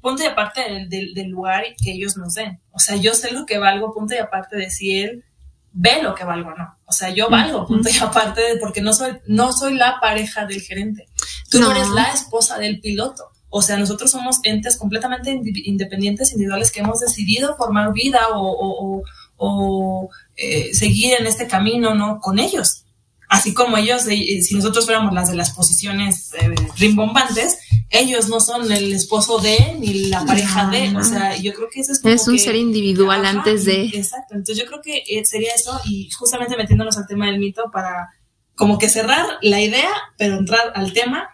[0.00, 2.60] Punto y aparte del, del- del lugar que ellos nos den.
[2.72, 5.24] O sea, yo sé lo que valgo, punto y aparte de si él
[5.72, 6.76] ve lo que valgo o no.
[6.86, 10.46] O sea, yo valgo, punto y aparte de porque no soy, no soy la pareja
[10.46, 11.06] del gerente.
[11.50, 11.74] Tú no, No.
[11.76, 13.24] eres la esposa del piloto.
[13.50, 15.30] O sea, nosotros somos entes completamente
[15.64, 19.02] independientes, individuales, que hemos decidido formar vida o, o- o-
[19.40, 22.18] o, eh, seguir en este camino, ¿no?
[22.20, 22.84] Con ellos.
[23.28, 27.58] Así como ellos, eh, si nosotros fuéramos las de las posiciones eh, rimbombantes,
[27.90, 30.88] ellos no son el esposo de ni la pareja No, de.
[30.92, 31.00] no.
[31.00, 33.64] O sea, yo creo que eso es como Es un que- ser individual Ajá, antes
[33.66, 33.84] de...
[33.86, 34.34] Exacto.
[34.34, 38.08] Entonces yo creo que eh, sería eso y justamente metiéndonos al tema del mito para
[38.54, 41.28] como que cerrar la idea, pero entrar al tema.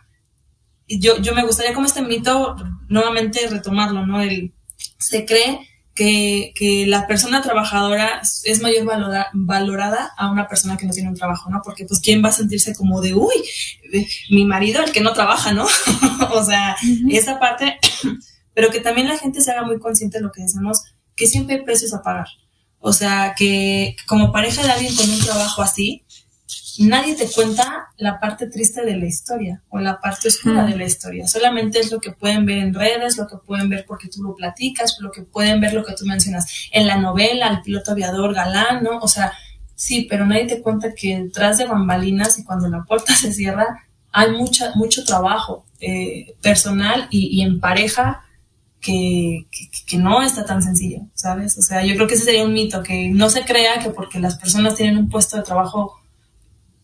[0.89, 2.57] Yo, yo me gustaría como este mito
[2.89, 4.21] nuevamente retomarlo, ¿no?
[4.21, 4.53] El,
[4.99, 5.61] se cree
[5.95, 11.09] que, que la persona trabajadora es mayor valora- valorada a una persona que no tiene
[11.09, 11.61] un trabajo, ¿no?
[11.65, 13.35] Porque pues quién va a sentirse como de, uy,
[14.31, 15.67] mi marido el que no trabaja, ¿no?
[16.33, 16.77] o sea,
[17.11, 17.79] esa parte,
[18.55, 20.83] pero que también la gente se haga muy consciente de lo que decimos,
[21.15, 22.27] que siempre hay precios a pagar.
[22.81, 26.04] O sea, que como pareja de alguien con un trabajo así,
[26.81, 30.71] nadie te cuenta la parte triste de la historia o la parte oscura Mm.
[30.71, 31.27] de la historia.
[31.29, 34.35] Solamente es lo que pueden ver en redes, lo que pueden ver porque tú lo
[34.35, 38.35] platicas, lo que pueden ver lo que tú mencionas en la novela, el piloto aviador
[38.35, 38.99] galán, ¿no?
[38.99, 39.33] O sea,
[39.75, 43.87] sí, pero nadie te cuenta que detrás de bambalinas y cuando la puerta se cierra,
[44.11, 48.23] hay mucha, mucho trabajo eh, personal y, y en pareja
[48.81, 51.57] que, que, que no está tan sencillo, ¿sabes?
[51.59, 54.21] O sea, yo creo que ese sería un mito, que no se crea que porque
[54.21, 56.01] las personas tienen un puesto de trabajo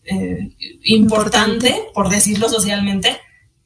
[0.05, 0.51] eh,
[0.83, 3.17] importante, por decirlo socialmente,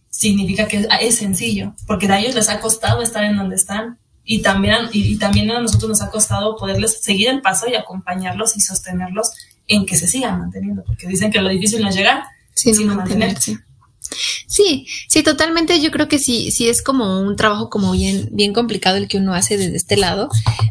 [0.09, 3.99] significa que es, es sencillo, porque a ellos les ha costado estar en donde están
[4.23, 7.67] y también, a- y, y también a nosotros nos ha costado poderles seguir el paso
[7.69, 9.31] y acompañarlos y sostenerlos
[9.67, 12.95] en que se sigan manteniendo, porque dicen que lo difícil no es llegar, sino sino
[12.95, 13.59] mantenerse.
[14.55, 15.81] Sí, sí, totalmente.
[15.81, 19.17] Yo creo que sí, sí es como un trabajo como bien, bien complicado el que
[19.17, 20.29] uno hace desde este lado,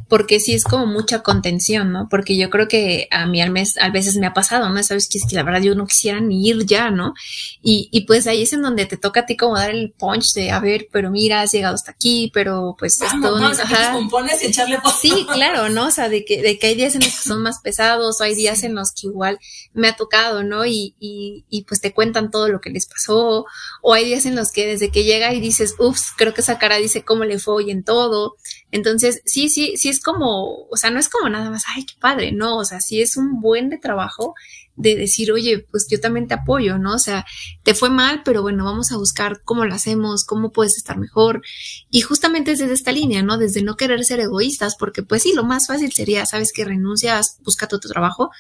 [0.09, 2.09] porque sí es como mucha contención, ¿no?
[2.09, 4.83] Porque yo creo que a mí al mes, a veces me ha pasado, ¿no?
[4.83, 7.13] Sabes que es que la verdad yo no quisiera ni ir ya, ¿no?
[7.61, 10.33] Y, y pues ahí es en donde te toca a ti como dar el punch
[10.33, 14.43] de, a ver, pero mira, has llegado hasta aquí, pero pues vamos, esto, los pompones
[14.43, 15.89] y echarle por Sí, claro, ¿no?
[15.89, 18.25] O sea, de que, de que hay días en los que son más pesados o
[18.25, 19.39] hay días en los que igual
[19.75, 20.65] me ha tocado, ¿no?
[20.65, 23.45] Y, y, y pues te cuentan todo lo que les pasó,
[23.83, 26.59] o hay días en los que desde que llega y dices, ups, creo que esa
[26.59, 28.37] cara dice cómo le fue hoy en todo.
[28.71, 31.95] Entonces, sí, sí, sí es como, o sea, no es como nada más, ay, qué
[32.01, 34.35] padre, no, o sea, sí es un buen de trabajo
[34.77, 36.95] de decir, oye, pues yo también te apoyo, ¿no?
[36.95, 37.25] O sea,
[37.63, 41.43] te fue mal, pero bueno, vamos a buscar cómo lo hacemos, cómo puedes estar mejor.
[41.91, 43.39] Y justamente es desde esta línea, ¿no?
[43.39, 47.39] Desde no querer ser egoístas, porque pues sí, lo más fácil sería, sabes que renuncias,
[47.45, 48.31] búscate otro trabajo,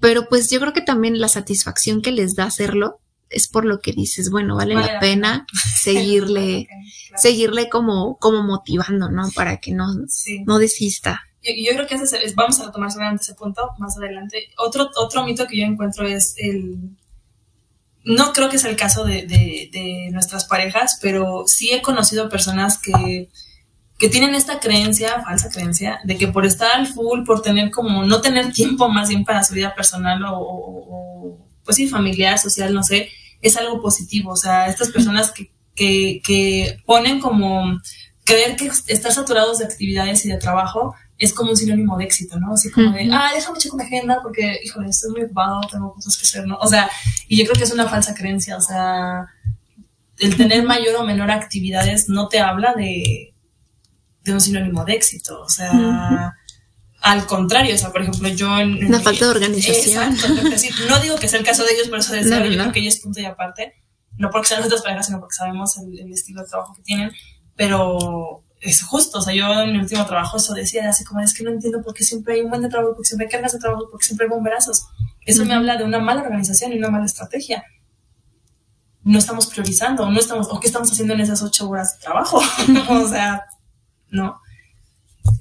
[0.00, 3.80] pero pues yo creo que también la satisfacción que les da hacerlo es por lo
[3.80, 5.46] que dices, bueno, vale, Vale la la pena
[5.82, 7.22] seguirle, claro.
[7.22, 9.30] seguirle como, como motivando, ¿no?
[9.34, 10.42] Para que no, Sí.
[10.46, 11.22] no desista.
[11.42, 14.50] Yo, yo creo que ese es- es- vamos a retomar seguramente ese punto más adelante.
[14.58, 16.76] Otro, otro mito que yo encuentro es el...
[18.04, 22.28] No creo que sea el caso de, de- de nuestras parejas, pero sí he conocido
[22.30, 23.28] personas que,
[23.98, 28.04] que tienen esta creencia, falsa creencia, de que por estar al full, por tener como,
[28.04, 32.38] no tener tiempo más bien para su vida personal o, o- o, pues sí, familiar,
[32.38, 33.10] social, no sé,
[33.40, 34.32] es algo positivo.
[34.32, 37.80] O sea, estas personas que, que, que ponen como
[38.24, 42.38] creer que estar saturados de actividades y de trabajo es como un sinónimo de éxito,
[42.40, 42.54] ¿no?
[42.54, 46.16] Así como de, ah, déjame checo mi agenda porque, híjole, estoy muy ocupado, tengo cosas
[46.16, 46.56] que hacer, ¿no?
[46.56, 46.90] O sea,
[47.28, 49.26] y yo creo que es una falsa creencia, o sea,
[50.18, 53.34] el tener mayor o menor actividades no te habla de,
[54.24, 56.36] de un sinónimo de éxito, o sea.
[57.00, 58.84] Al contrario, o sea, por ejemplo, yo en...
[58.84, 60.12] Una falta de organización.
[60.12, 62.62] Exacto, decir, no digo que sea el caso de ellos, pero eso No, yo no.
[62.64, 63.74] creo que ellos punto y aparte,
[64.18, 67.10] no porque sean nuestras parejas, sino porque sabemos el, el estilo de trabajo que tienen,
[67.56, 71.32] pero es justo, o sea, yo en mi último trabajo eso decía, así como es
[71.34, 73.52] que no entiendo por qué siempre hay un buen de trabajo, porque siempre hay cargas
[73.52, 74.86] de trabajo, porque siempre hay bomberazos.
[75.24, 77.64] Eso me habla de una mala organización y una mala estrategia.
[79.02, 82.42] No estamos priorizando, no estamos, o qué estamos haciendo en esas ocho horas de trabajo,
[82.90, 83.46] o sea,
[84.10, 84.40] no.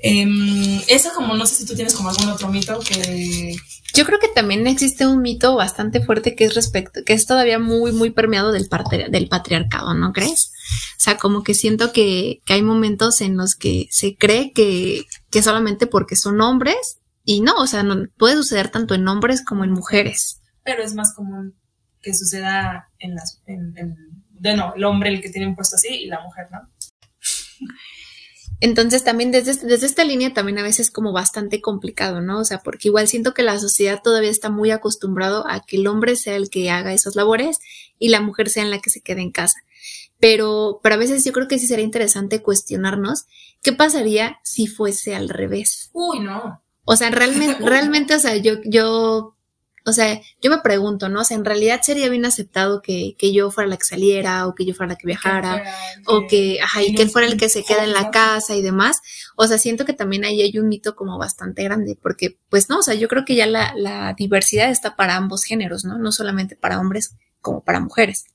[0.01, 3.55] Em, eso como, no sé si tú tienes como algún otro mito que...
[3.95, 7.59] Yo creo que también existe un mito bastante fuerte que es respecto, que es todavía
[7.59, 10.51] muy, muy permeado del, parte- del patriarcado, ¿no crees?
[10.97, 15.41] sea, como que siento que, que hay momentos en los que se cree que, que
[15.41, 19.63] solamente porque son hombres y no, o sea, no, puede suceder tanto en hombres como
[19.63, 20.41] en mujeres.
[20.63, 21.55] Pero es más común
[22.01, 23.95] que suceda en las, en, en-
[24.31, 26.59] de no, el hombre el que tiene un puesto así y la mujer, ¿no?
[28.61, 32.39] Entonces también desde, este- desde esta línea también a veces es como bastante complicado, ¿no?
[32.39, 35.87] O sea, porque igual siento que la sociedad todavía está muy acostumbrado a que el
[35.87, 37.59] hombre sea el que haga esas labores
[37.97, 39.59] y la mujer sea en la que se quede en casa.
[40.19, 43.25] Pero, pero a veces yo creo que sí sería interesante cuestionarnos
[43.61, 45.89] qué pasaría si fuese al revés.
[45.93, 46.61] Uy, no.
[46.83, 49.35] O sea, realmente, realmente, o sea, yo, yo,
[49.89, 51.21] o sea, yo me pregunto, ¿no?
[51.21, 54.55] O sea, en realidad sería bien aceptado que, que yo fuera la que saliera o
[54.55, 55.63] que yo fuera la que viajara
[56.05, 58.61] o que, ajá, y que él fuera el que se queda en la casa y
[58.61, 59.01] demás.
[59.35, 62.79] O sea, siento que también ahí hay un mito como bastante grande, porque, pues no,
[62.79, 65.97] o sea, yo creo que ya la, la diversidad está para ambos géneros, ¿no?
[65.97, 68.25] No solamente para hombres como para mujeres.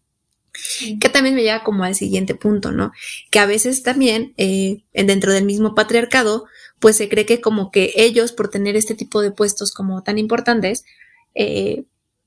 [1.00, 2.92] Que también me lleva como al siguiente punto, ¿no?
[3.30, 6.46] Que a veces también, eh, dentro del mismo patriarcado,
[6.78, 10.18] pues se cree que como que ellos, por tener este tipo de puestos como tan
[10.18, 10.84] importantes,
[11.35, 11.85] eh,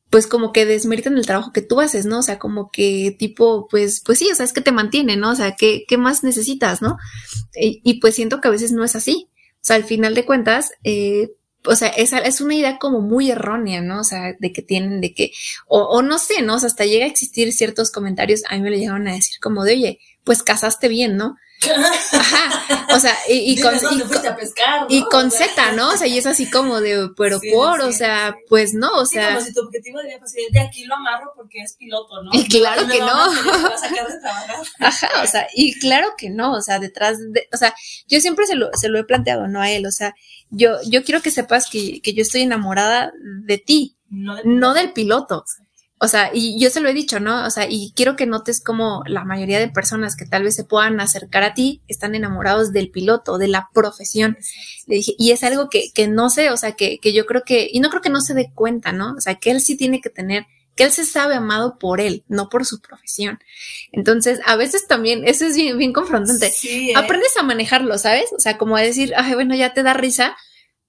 [0.09, 2.19] pues como que desmeritan el trabajo que tú haces, ¿no?
[2.19, 5.31] O sea, como que tipo, pues, pues sí, o sea, es que te mantiene, ¿no?
[5.31, 6.97] O sea, ¿qué, qué más necesitas, no?
[7.53, 9.29] Y, y pues siento que a veces no es así.
[9.55, 11.31] O sea, al final de cuentas, eh,
[11.67, 14.01] o sea, es, es una idea como muy errónea, ¿no?
[14.01, 15.31] O sea, de que tienen, de que,
[15.67, 16.55] o, o no sé, ¿no?
[16.55, 19.39] O sea, hasta llega a existir ciertos comentarios, a mí me lo llegaron a decir
[19.41, 21.35] como de, oye, pues casaste bien, ¿no?
[22.13, 24.87] Ajá, o sea, y, y con, y fuiste con- a pescar, ¿no?
[24.89, 25.89] y con Z, ¿no?
[25.91, 28.43] O sea, y es así como de, pero Sí, por, sí, o sea, sí.
[28.47, 31.59] pues no, o sea, como si tu objetivo de pues, de aquí lo amarro porque
[31.63, 32.29] es piloto, ¿no?
[32.33, 33.07] Y claro que no.
[33.71, 34.85] a sacar de.
[34.85, 37.73] Ajá, o sea, y claro que no, o sea, detrás de, o sea,
[38.07, 39.59] yo siempre se lo, se lo he planteado, ¿no?
[39.59, 40.13] A él, o sea,
[40.49, 43.11] yo, yo quiero que sepas que, que yo estoy enamorada
[43.45, 45.43] de ti, No, de- no del piloto.
[45.99, 47.43] O sea, y yo se lo he dicho, ¿no?
[47.45, 50.63] O sea, y quiero que notes como la mayoría de personas que tal vez se
[50.63, 54.37] puedan acercar a ti están enamorados del piloto, de la profesión.
[54.85, 57.41] Le dije, y es algo que, que no sé, o sea, que, que yo creo
[57.43, 59.13] que, y no creo que no se dé cuenta, ¿no?
[59.17, 60.45] O sea, que él sí tiene que tener,
[60.77, 63.39] que él se sabe amado por él, no por su profesión.
[63.91, 66.51] Entonces, a veces también, eso es bien, bien confrontante.
[66.51, 66.93] Sí, eh.
[66.95, 68.31] Aprendes a manejarlo, ¿sabes?
[68.31, 70.37] O sea, como a decir, ay, bueno, ya te da risa,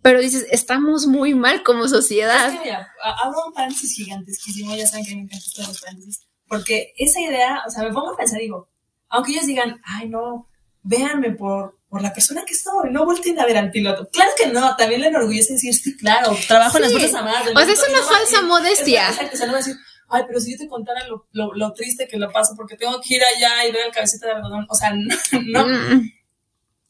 [0.03, 2.53] pero dices, estamos muy mal como sociedad.
[2.53, 2.93] Es que mira,
[3.25, 7.71] abro un paréntesis gigantesquísimo, ya saben que me encantan los paréntesis, porque esa idea, o
[7.71, 8.69] sea, me pongo a pensar, digo,
[9.09, 10.49] aunque ellos digan, ay, no,
[10.83, 14.09] véanme por, por la persona que soy, no volteen a ver al piloto.
[14.13, 16.99] Claro que no, también le enorgullece decir, sí, claro, trabajo en las Sí.
[16.99, 17.45] Fuerzas Armadas.
[17.47, 19.09] del O sea, es una no falsa modestia.
[19.09, 19.77] Exacto, o sea, no va a decir,
[20.11, 23.01] ay, pero si yo te contara lo, lo, lo triste que lo paso porque tengo
[23.01, 26.11] que ir allá y ver el cabecita de algodón, o sea, no, no, Mm,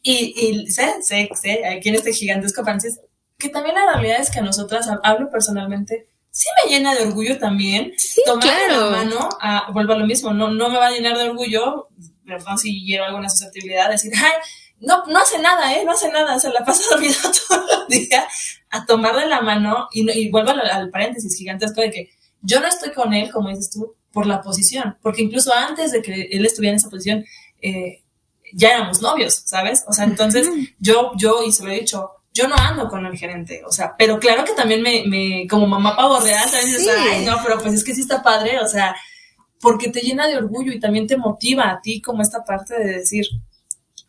[0.03, 0.35] y,
[0.65, 3.01] y sé, sé, sé, aquí en este gigantesco paréntesis,
[3.37, 7.03] que también la realidad es que a nosotras, hab- hablo personalmente, sí me llena de
[7.03, 7.93] orgullo también.
[7.99, 8.91] Sí, tomar claro.
[8.91, 11.89] la mano, a, vuelvo a lo mismo, no, no me va a llenar de orgullo,
[12.27, 14.33] perdón si llevo alguna susceptibilidad, decir, ay,
[14.81, 15.85] no, no hace nada, ¿eh?
[15.85, 17.17] No hace nada, se la pasa dormida
[17.49, 18.27] todo el día,
[18.71, 22.11] a tomarle la mano, y, y vuelvo al, al paréntesis gigantesco de que
[22.43, 26.03] yo no estoy con él, como dices tú, por la posición, porque incluso antes de
[26.03, 27.25] que él estuviera en esa posición,
[27.61, 28.03] eh,
[28.55, 29.85] ya éramos novios, ¿sabes?
[29.87, 33.17] O sea, entonces yo, yo, y se lo he dicho, yo no ando con el
[33.19, 36.85] gerente, o sea, pero claro que también me, me como mamá pavo real, también dices,
[36.85, 37.09] Sí.
[37.11, 38.95] ay, no, pero pues es que sí está padre, o sea,
[39.61, 42.99] porque te llena de orgullo y también te motiva a ti como esta parte de
[42.99, 43.27] decir,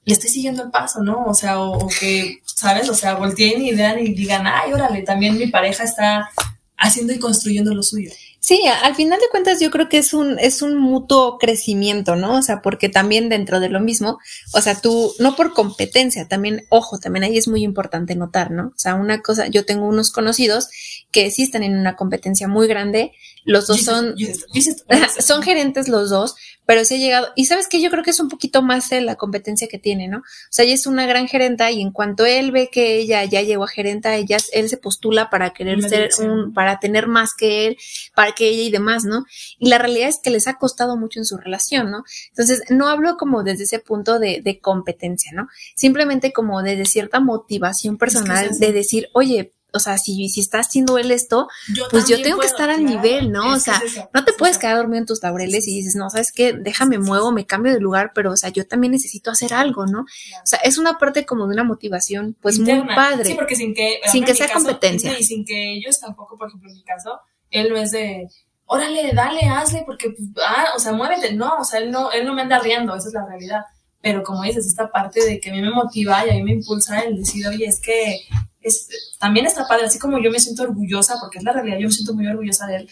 [0.10, 1.24] le estoy siguiendo el paso, ¿no?
[1.26, 2.89] O sea, o, o que, ¿sabes?
[2.89, 6.30] O sea, volteen y vean y digan, ay, órale, también mi pareja está
[6.78, 8.12] haciendo y construyendo lo suyo.
[8.41, 12.38] Sí, al final de cuentas yo creo que es un, es un mutuo crecimiento, ¿no?
[12.38, 14.17] O sea, porque también dentro de lo mismo,
[14.54, 18.67] o sea, tú, no por competencia, también, ojo, también ahí es muy importante notar, ¿no?
[18.67, 20.69] O sea, una cosa, yo tengo unos conocidos
[21.12, 23.12] que sí están en una competencia muy grande,
[23.50, 24.84] los dos son, Jesus, Jesus,
[25.26, 26.36] son gerentes los dos,
[26.66, 29.02] pero sí ha llegado, y sabes que yo creo que es un poquito más de
[29.02, 30.20] la competencia que tiene, ¿no?
[30.20, 33.42] O sea, ella es una gran gerenta y en cuanto él ve que ella ya
[33.42, 37.66] llegó a gerenta, ella, él se postula para querer ser un, para tener más que
[37.66, 37.78] él,
[38.14, 39.26] para que ella y demás, ¿no?
[39.58, 42.04] Y la realidad es que les ha costado mucho en su relación, ¿no?
[42.30, 45.48] Entonces, no hablo como desde ese punto de, de competencia, ¿no?
[45.76, 50.98] Simplemente como desde cierta motivación personal de decir, oye, o sea, si, si está haciendo
[50.98, 52.96] él esto, Yo pues yo tengo que estar al claro.
[52.96, 53.54] nivel, ¿no?
[53.54, 54.62] O Es sea, es eso, no te es puedes eso.
[54.62, 56.54] quedar dormido en tus laureles y dices, no, ¿sabes qué?
[56.54, 60.02] Déjame muevo, me cambio de lugar, pero, o sea, yo también necesito hacer algo, ¿no?
[60.02, 63.26] O sea, es una parte como de una motivación, pues muy padre.
[63.26, 65.18] Sí, porque sin que, Sin que sea caso, competencia.
[65.20, 67.20] Y sin que ellos tampoco, por ejemplo, en mi caso,
[67.52, 68.28] él no es de,
[68.66, 70.14] órale, dale, hazle, porque,
[70.46, 71.34] ah, o sea, muévete.
[71.34, 73.62] No, o sea, él no, él no me anda riendo, esa es la realidad.
[74.02, 76.54] Pero como dices, esta parte de que a mí me motiva y a mí me
[76.54, 78.20] impulsa el decir, oye, es que
[78.62, 78.88] es,
[79.20, 81.94] también está padre, así como yo me siento orgullosa, porque es la realidad, yo me
[81.94, 82.90] siento muy orgullosa de él,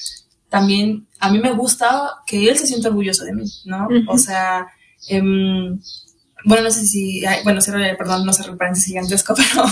[0.49, 3.87] también a mí me gusta que él se sienta orgulloso de mí, ¿no?
[4.07, 4.67] O sea,
[5.09, 5.79] em,
[6.45, 7.59] bueno, no sé si, bueno,
[7.97, 9.65] perdón, no sé el paréntesis gigantesco, pero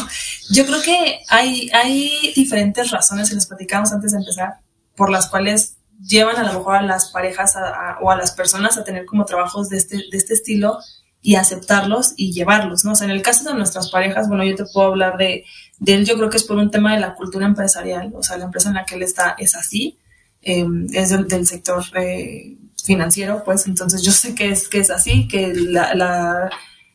[0.52, 4.56] yo creo que hay, hay diferentes razones, y las platicamos antes de empezar,
[4.96, 7.56] por las cuales llevan a lo mejor a las parejas
[8.02, 10.80] o a las personas a tener como trabajos de este, de este estilo
[11.26, 12.92] y aceptarlos y llevarlos, ¿no?
[12.92, 15.44] O sea, en el caso de nuestras parejas, bueno, yo te puedo hablar de,
[15.80, 18.38] de él, yo creo que es por un tema de la cultura empresarial, o sea,
[18.38, 19.98] la empresa en la que él está es así,
[20.44, 25.28] em, es del, sector eh, financiero, pues entonces yo sé que es, que es así,
[25.28, 26.52] que la, la,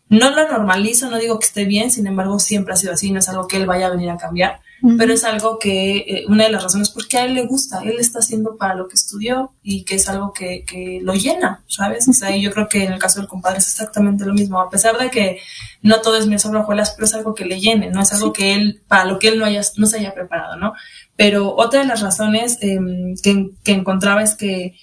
[0.08, 3.18] no lo normalizo, no digo que esté bien, sin embargo siempre ha sido así, no
[3.18, 4.60] es algo que él vaya a venir a cambiar
[4.98, 7.96] pero es algo que, eh, una de las razones porque a él le gusta, él
[7.98, 12.08] está haciendo para lo que estudió y que es algo que, que lo llena, ¿sabes?
[12.08, 14.70] O sea, yo creo que en el caso del compadre es exactamente lo mismo, a
[14.70, 15.38] pesar de que
[15.82, 18.32] no todo es miel sobre hojuelas, pero es algo que le llene, no es algo
[18.32, 20.72] que él, para lo que él no, haya, no se haya preparado, ¿no?
[21.16, 24.74] Pero otra de las razones em, que, que, encontraba es que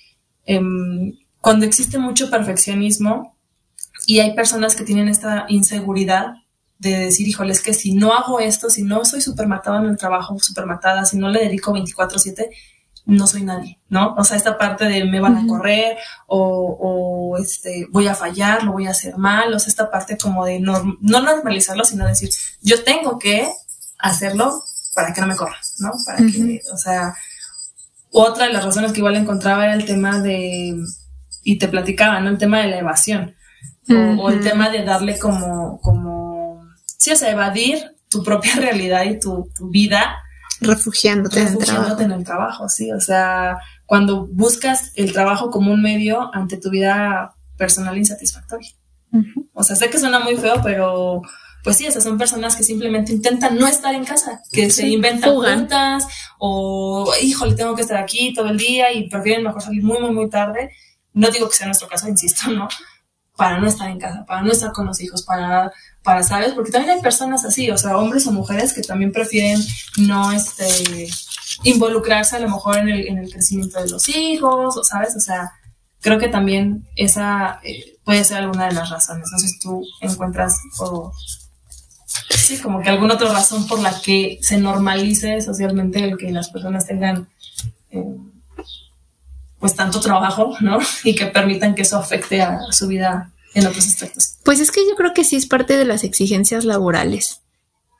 [0.46, 3.36] em, cuando existe mucho perfeccionismo
[4.06, 6.36] y hay personas que tienen esta inseguridad,
[6.80, 9.90] de decir, híjole, es que si no hago esto, si no soy súper matado en
[9.90, 12.50] el trabajo, súper matada, si no le dedico 24/7,
[13.06, 14.16] no soy nadie, ¿no?
[14.18, 15.98] O sea, esta parte de me van a correr
[16.28, 20.18] o, o, este, voy a fallar, lo voy a hacer mal, o sea, esta parte
[20.18, 22.30] como de no normalizarlo, sino decir,
[22.62, 23.48] yo tengo que
[23.98, 24.62] hacerlo
[24.94, 25.94] para que no me corran, ¿no?
[26.06, 27.14] Para que, o sea,
[28.12, 30.76] otra de las razones que igual encontraba era el tema de,
[31.44, 32.30] y te platicaba, ¿no?
[32.30, 33.36] El tema de la evasión.
[33.90, 36.07] o, o, el tema de darle como, como
[36.98, 37.80] sí, o sea, evadir
[38.10, 40.18] tu propia realidad y tu, vida.
[40.60, 42.02] Refugiándote, en, el trabajo.
[42.02, 42.92] en el trabajo, sí.
[42.92, 48.70] O sea, cuando buscas el trabajo como un medio ante tu vida personal insatisfactoria.
[49.54, 51.22] O sea, sé que suena muy feo, pero
[51.64, 55.36] pues sí, esas son personas que simplemente intentan no estar en casa, que se inventan
[55.36, 56.06] juntas
[56.40, 60.12] o, híjole, tengo que estar aquí todo el día y prefieren mejor salir muy, muy,
[60.12, 60.72] muy tarde.
[61.14, 62.68] No digo que sea nuestro caso, insisto, ¿no?
[63.38, 65.72] Para no estar en casa, para no estar con los hijos, para
[66.08, 66.54] para, ¿sabes?
[66.54, 69.60] Porque también hay personas así, o sea, hombres o mujeres que también prefieren
[69.98, 71.10] no, este,
[71.64, 75.18] involucrarse a lo mejor en el, en el crecimiento de los hijos, ¿sabes?
[75.18, 75.52] O sea,
[76.00, 79.28] creo que también esa eh, puede ser alguna de las razones.
[79.30, 81.12] No sé si tú encuentras o
[82.30, 86.50] sí, como que alguna otra razón por la que se normalice socialmente el que las
[86.52, 87.28] personas tengan
[87.92, 88.16] eh,
[89.60, 90.80] pues tanto trabajo, ¿no?
[91.04, 94.36] Y que permitan que eso afecte a su vida en otros aspectos.
[94.44, 97.42] Pues es que yo creo que sí es parte de las exigencias laborales.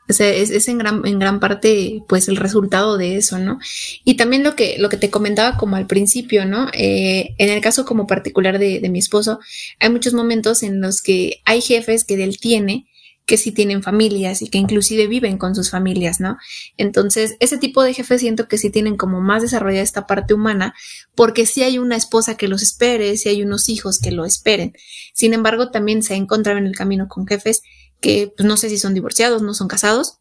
[0.10, 3.60] O sea, es, en, gran, en gran parte, pues, el resultado de eso, ¿no?
[4.06, 6.70] Y también lo que, lo que te comentaba como al principio, ¿no?
[6.74, 9.40] Eh, en el caso como particular de, de mi esposo,
[9.80, 12.88] hay muchos momentos en los que hay jefes que él tiene
[13.28, 16.38] que sí tienen familias y que inclusive viven con sus familias, ¿no?
[16.78, 20.74] Entonces, ese tipo de jefes siento que sí tienen como más desarrollada esta parte humana,
[21.14, 24.74] porque sí hay una esposa que los espere, sí hay unos hijos que lo esperen.
[25.14, 27.64] Sin embargo, también se ha encontrado en el camino con jefes
[28.00, 30.20] que pues, no sé si son divorciados, no son casados,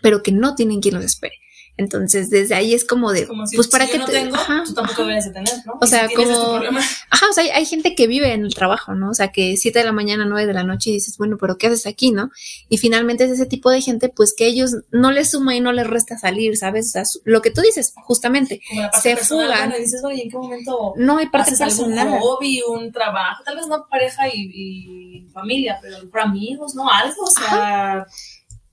[0.00, 1.34] pero que no tienen quien los espere.
[1.78, 4.10] Entonces, desde ahí es como de, pues para qué te...
[4.10, 5.78] tengo, tú tampoco debes tener, ¿no?
[5.80, 6.76] O sea, como, este
[7.10, 9.10] ajá, o sea, hay, gente que vive en el trabajo, ¿no?
[9.10, 11.56] O sea, que siete de la mañana, nueve de la noche y dices, bueno, pero
[11.56, 12.32] ¿qué haces aquí, no?
[12.68, 15.70] Y finalmente es ese tipo de gente, pues que ellos no les suma y no
[15.70, 16.88] les resta salir, ¿sabes?
[16.88, 18.60] O sea, lo que tú dices, justamente,
[19.00, 19.72] se fugan.
[19.78, 22.08] dices, oye, ¿en qué momento no hay parte personal?
[22.08, 26.90] un hobby, un trabajo, tal vez no pareja y, familia, pero para amigos, ¿no?
[26.90, 28.04] Algo, o sea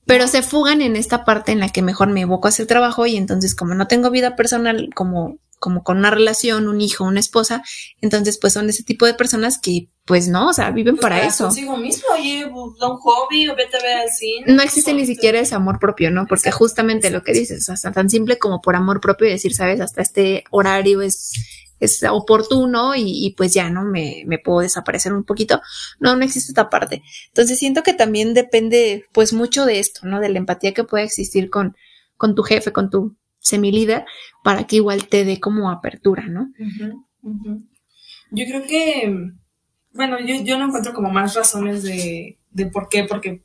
[0.05, 3.05] pero se fugan en esta parte en la que mejor me evoco a hacer trabajo
[3.05, 7.19] y entonces como no tengo vida personal como como con una relación, un hijo, una
[7.19, 7.63] esposa,
[8.01, 11.25] entonces pues son ese tipo de personas que pues no, o sea, viven pues para,
[11.25, 11.45] eso.
[11.45, 14.53] Consigo mismo, oye, un hobby o vete a ver al cine.
[14.53, 16.27] No existe ni siquiera ese amor propio, ¿no?
[16.27, 20.03] Porque justamente lo que dices, sea, tan simple como por amor propio decir, sabes, hasta
[20.03, 21.31] este horario es
[21.79, 23.83] es oportuno y, pues ya, ¿no?
[23.83, 25.61] Me, me, puedo desaparecer un poquito.
[25.99, 27.03] No, no existe esta parte.
[27.27, 30.19] Entonces siento que también depende pues mucho de esto, ¿no?
[30.19, 31.75] De la empatía que puede existir con,
[32.17, 34.05] con tu jefe, con tu semilíder,
[34.43, 36.51] para que igual te dé como apertura, ¿no?
[38.31, 39.31] Yo creo que,
[39.93, 43.43] bueno, yo, yo no encuentro como más razones de, de por qué, porque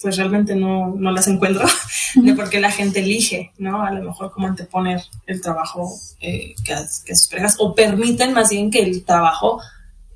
[0.00, 1.66] pues realmente no, no las encuentro,
[2.14, 3.82] de por qué la gente elige, ¿no?
[3.82, 6.74] A lo mejor como anteponer el trabajo eh, que,
[7.04, 9.60] que sus parejas, o permiten más bien que el trabajo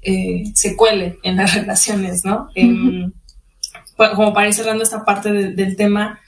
[0.01, 2.49] eh, se cuele en las relaciones, ¿no?
[2.55, 3.13] Em,
[3.97, 6.21] como para ir cerrando esta parte del tema,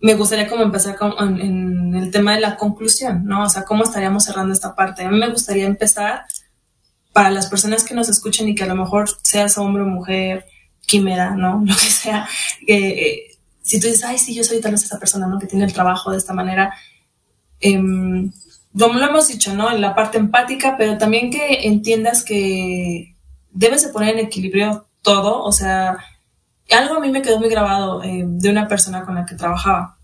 [0.00, 3.44] me gustaría como empezar con, en, en, el tema de la conclusión, ¿no?
[3.44, 5.04] O sea, ¿cómo estaríamos cerrando esta parte?
[5.04, 6.24] A mí me gustaría empezar
[7.12, 10.46] para las personas que nos escuchen y que a lo mejor seas hombre o mujer,
[10.86, 11.62] quimera, ¿no?
[11.66, 12.28] Lo que sea.
[12.66, 15.38] Eh, si tú dices, ay, sí, yo soy tal vez esa persona, ¿no?
[15.38, 16.74] Que tiene el trabajo de esta manera.
[17.60, 17.80] Eh,
[18.78, 19.70] como lo hemos dicho, ¿no?
[19.70, 23.16] En la parte empática, pero también que entiendas que
[23.52, 25.96] debes de poner en equilibrio todo, o sea,
[26.70, 29.98] algo a mí me quedó muy grabado eh, de una persona con la que trabajaba.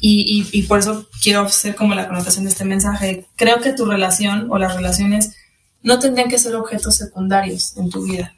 [0.00, 3.26] Y, y, y, por eso quiero hacer como la connotación de este mensaje.
[3.36, 5.36] Creo que tu relación o las relaciones
[5.82, 8.34] no tendrían que ser objetos secundarios en tu vida.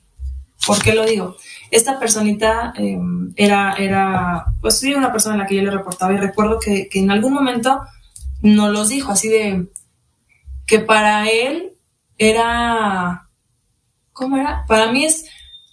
[0.67, 1.37] ¿Por qué lo digo?
[1.71, 2.99] Esta personita eh,
[3.37, 6.89] era, era, pues sí, una persona a la que yo le reportaba y recuerdo que,
[6.89, 7.81] que en algún momento
[8.43, 9.69] nos los dijo así de
[10.67, 11.73] que para él
[12.19, 13.29] era,
[14.13, 14.65] ¿cómo era?
[14.67, 15.27] Para mí es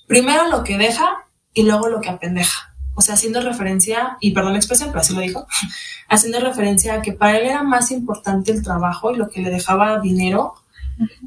[0.08, 2.76] primero lo que deja y luego lo que apendeja.
[2.96, 5.48] O sea, haciendo referencia, y perdón la expresión, pero así lo dijo,
[6.10, 9.52] haciendo referencia a que para él era más importante el trabajo y lo que le
[9.52, 10.56] dejaba dinero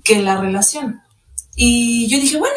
[0.05, 1.01] que la relación.
[1.55, 2.57] Y yo dije, bueno,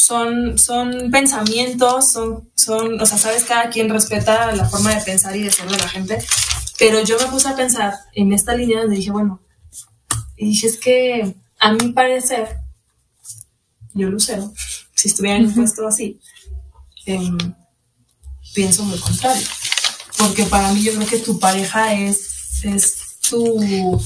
[0.00, 5.36] son, son pensamientos, son, son, o sea, sabes, cada quien respeta la forma de pensar
[5.36, 6.18] y de ser de la gente,
[6.78, 9.40] pero yo me puse a pensar en esta línea donde dije, bueno,
[10.36, 12.56] y dije, es que a mi parecer,
[13.92, 14.50] yo Lucero,
[14.94, 16.18] si estuviera en un puesto así,
[17.04, 17.30] eh,
[18.54, 19.46] pienso muy contrario.
[20.16, 24.00] Porque para mí yo creo que tu pareja es, es tu...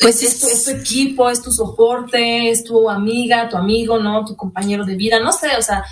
[0.00, 4.24] Pues es, tu, es tu equipo, es tu soporte, es tu amiga, tu amigo, ¿no?
[4.24, 5.84] Tu compañero de vida, no sé, o sea,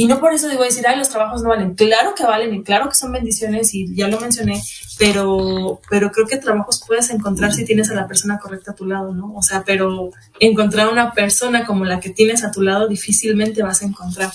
[0.00, 1.74] y no por eso digo decir, ay, los trabajos no valen.
[1.74, 4.62] Claro que valen y claro que son bendiciones y ya lo mencioné,
[4.96, 8.86] pero, pero creo que trabajos puedes encontrar si tienes a la persona correcta a tu
[8.86, 9.34] lado, ¿no?
[9.34, 13.82] O sea, pero encontrar una persona como la que tienes a tu lado difícilmente vas
[13.82, 14.30] a encontrar.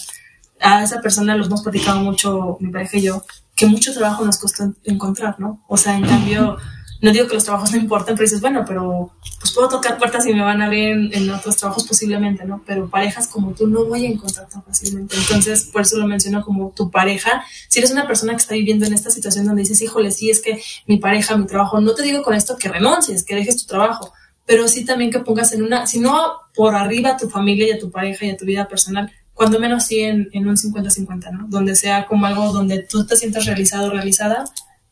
[0.59, 3.23] A esa persona los hemos platicado mucho, mi pareja y yo,
[3.55, 5.63] que mucho trabajo nos costó encontrar, ¿no?
[5.69, 6.57] O sea, en cambio
[7.03, 10.25] no digo que los trabajos no importen, pero dices, bueno, pero pues puedo tocar puertas
[10.25, 12.63] y me van a ver en, en, otros trabajos posiblemente, ¿no?
[12.65, 15.17] Pero parejas como tú no voy a encontrar tan fácilmente.
[15.17, 17.43] Entonces, por eso lo menciono como tu pareja.
[17.67, 20.39] Si eres una persona que está viviendo en esta situación donde dices, híjole, sí, es
[20.39, 23.65] que mi pareja, mi trabajo, no te digo con esto que renuncies, que dejes tu
[23.65, 24.13] trabajo,
[24.45, 26.15] pero sí también que pongas en una, si no
[26.55, 29.59] por arriba a tu familia y a tu pareja y a tu vida personal, cuando
[29.59, 31.47] menos sí en, en un 50-50, ¿no?
[31.49, 34.45] Donde sea como algo donde tú te sientas realizado realizada,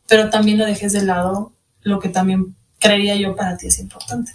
[0.06, 4.32] pero también lo dejes de lado lo que también creería yo para ti es importante.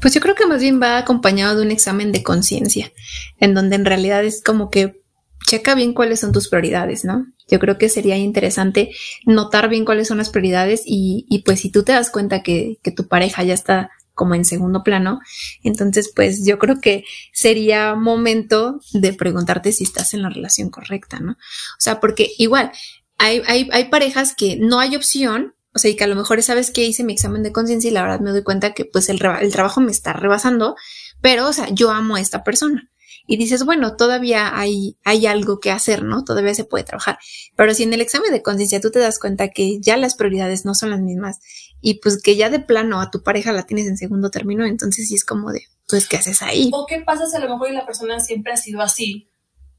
[0.00, 2.90] Pues yo creo que más bien va acompañado de un examen de conciencia,
[3.38, 5.02] en donde en realidad es como que
[5.46, 7.26] checa bien cuáles son tus prioridades, ¿no?
[7.48, 8.90] Yo creo que sería interesante
[9.26, 12.78] notar bien cuáles son las prioridades y, y pues si tú te das cuenta que,
[12.82, 15.20] que tu pareja ya está como en segundo plano,
[15.62, 21.18] entonces pues yo creo que sería momento de preguntarte si estás en la relación correcta,
[21.20, 21.32] ¿no?
[21.32, 22.72] O sea, porque igual
[23.18, 26.42] hay, hay, hay parejas que no hay opción o sea, y que a lo mejor
[26.42, 29.08] sabes que hice mi examen de conciencia y la verdad me doy cuenta que pues
[29.08, 30.76] el, el, trabajo me está rebasando,
[31.20, 32.90] pero, o sea, yo amo a esta persona.
[33.26, 36.24] Y dices, bueno, todavía hay, hay algo que hacer, ¿no?
[36.24, 37.18] Todavía se puede trabajar.
[37.56, 40.64] Pero si en el examen de conciencia tú te das cuenta que ya las prioridades
[40.64, 41.38] no son las mismas
[41.80, 45.06] y pues que ya de plano a tu pareja la tienes en segundo término, entonces
[45.06, 46.70] sí es como de, pues, ¿qué haces ahí?
[46.72, 49.30] O qué pasa si a lo mejor la persona siempre ha sido así.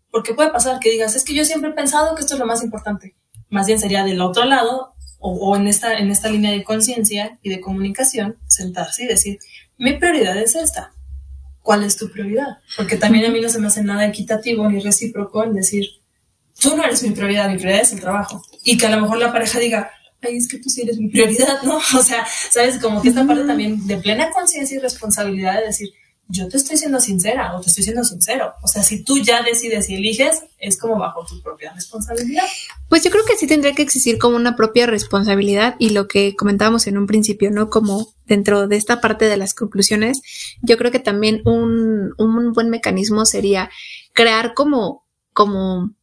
[0.09, 2.45] Porque puede pasar que digas, es que yo siempre he pensado que esto es lo
[2.45, 3.15] más importante.
[3.49, 4.92] Más bien sería del otro lado,
[5.25, 9.39] o, o, en, esta, en esta línea de conciencia y de comunicación, sentarse y decir,
[9.77, 10.93] mi prioridad es esta.
[11.61, 12.57] ¿Cuál es tu prioridad?
[12.75, 15.85] Porque también a mí no se me hace nada equitativo ni recíproco en decir,
[16.59, 18.43] tú no eres mi prioridad, mi prioridad es el trabajo.
[18.65, 21.07] Y que a lo mejor la pareja diga, ay, es que tú sí eres mi
[21.07, 21.77] prioridad, ¿no?
[21.77, 25.93] O sea, sabes, como que esta parte también de plena conciencia y responsabilidad de decir,
[26.29, 28.53] yo te estoy siendo sincera o te estoy siendo sincero.
[28.61, 32.43] O sea, si tú ya decides y eliges, es como bajo tu propia responsabilidad.
[32.89, 36.35] Pues yo creo que sí tendría que existir como una propia responsabilidad y lo que
[36.35, 37.69] comentábamos en un principio, ¿no?
[37.69, 40.21] Como dentro de esta parte de las conclusiones,
[40.61, 43.69] yo creo que también un, un buen mecanismo sería
[44.13, 45.93] crear como, como,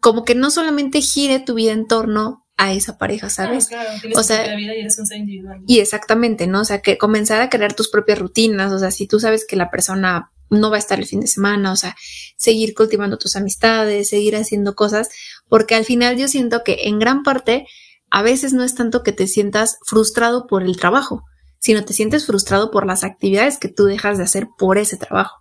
[0.00, 3.68] como que no solamente gire tu vida en torno a esa pareja, ¿sabes?
[3.68, 5.62] Claro, claro, o sea, vida y eres un ser individual.
[5.66, 6.60] Y exactamente, ¿no?
[6.60, 9.54] O sea, que comenzar a crear tus propias rutinas, o sea, si tú sabes que
[9.54, 11.96] la persona no va a estar el fin de semana, o sea,
[12.36, 15.08] seguir cultivando tus amistades, seguir haciendo cosas,
[15.48, 17.66] porque al final yo siento que en gran parte
[18.10, 21.24] a veces no es tanto que te sientas frustrado por el trabajo,
[21.60, 25.36] sino te sientes frustrado por las actividades que tú dejas de hacer por ese trabajo.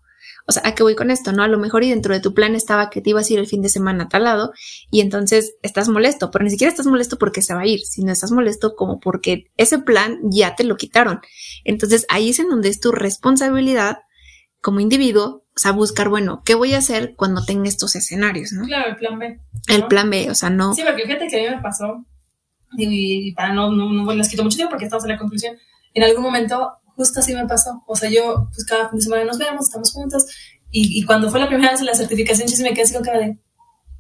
[0.47, 1.33] O sea, ¿a qué voy con esto?
[1.33, 1.43] ¿No?
[1.43, 3.47] A lo mejor y dentro de tu plan estaba que te ibas a ir el
[3.47, 4.53] fin de semana a tal lado
[4.89, 8.11] y entonces estás molesto, pero ni siquiera estás molesto porque se va a ir, sino
[8.11, 11.19] estás molesto como porque ese plan ya te lo quitaron.
[11.65, 13.97] Entonces ahí es en donde es tu responsabilidad
[14.61, 18.65] como individuo, o sea, buscar, bueno, ¿qué voy a hacer cuando tenga estos escenarios, no?
[18.65, 19.39] Claro, el plan B.
[19.67, 19.75] ¿no?
[19.75, 20.73] El plan B, o sea, no.
[20.73, 22.05] Sí, porque fíjate que a mí me pasó,
[22.77, 25.57] y, y para no, no, no les quito mucho tiempo porque estamos en la conclusión,
[25.93, 27.83] en algún momento justo así me pasó.
[27.87, 30.25] O sea, yo, pues cada fin de semana nos vemos, estamos juntos.
[30.71, 33.03] Y, y cuando fue la primera vez en la certificación, sí me quedé así con
[33.03, 33.37] cara de.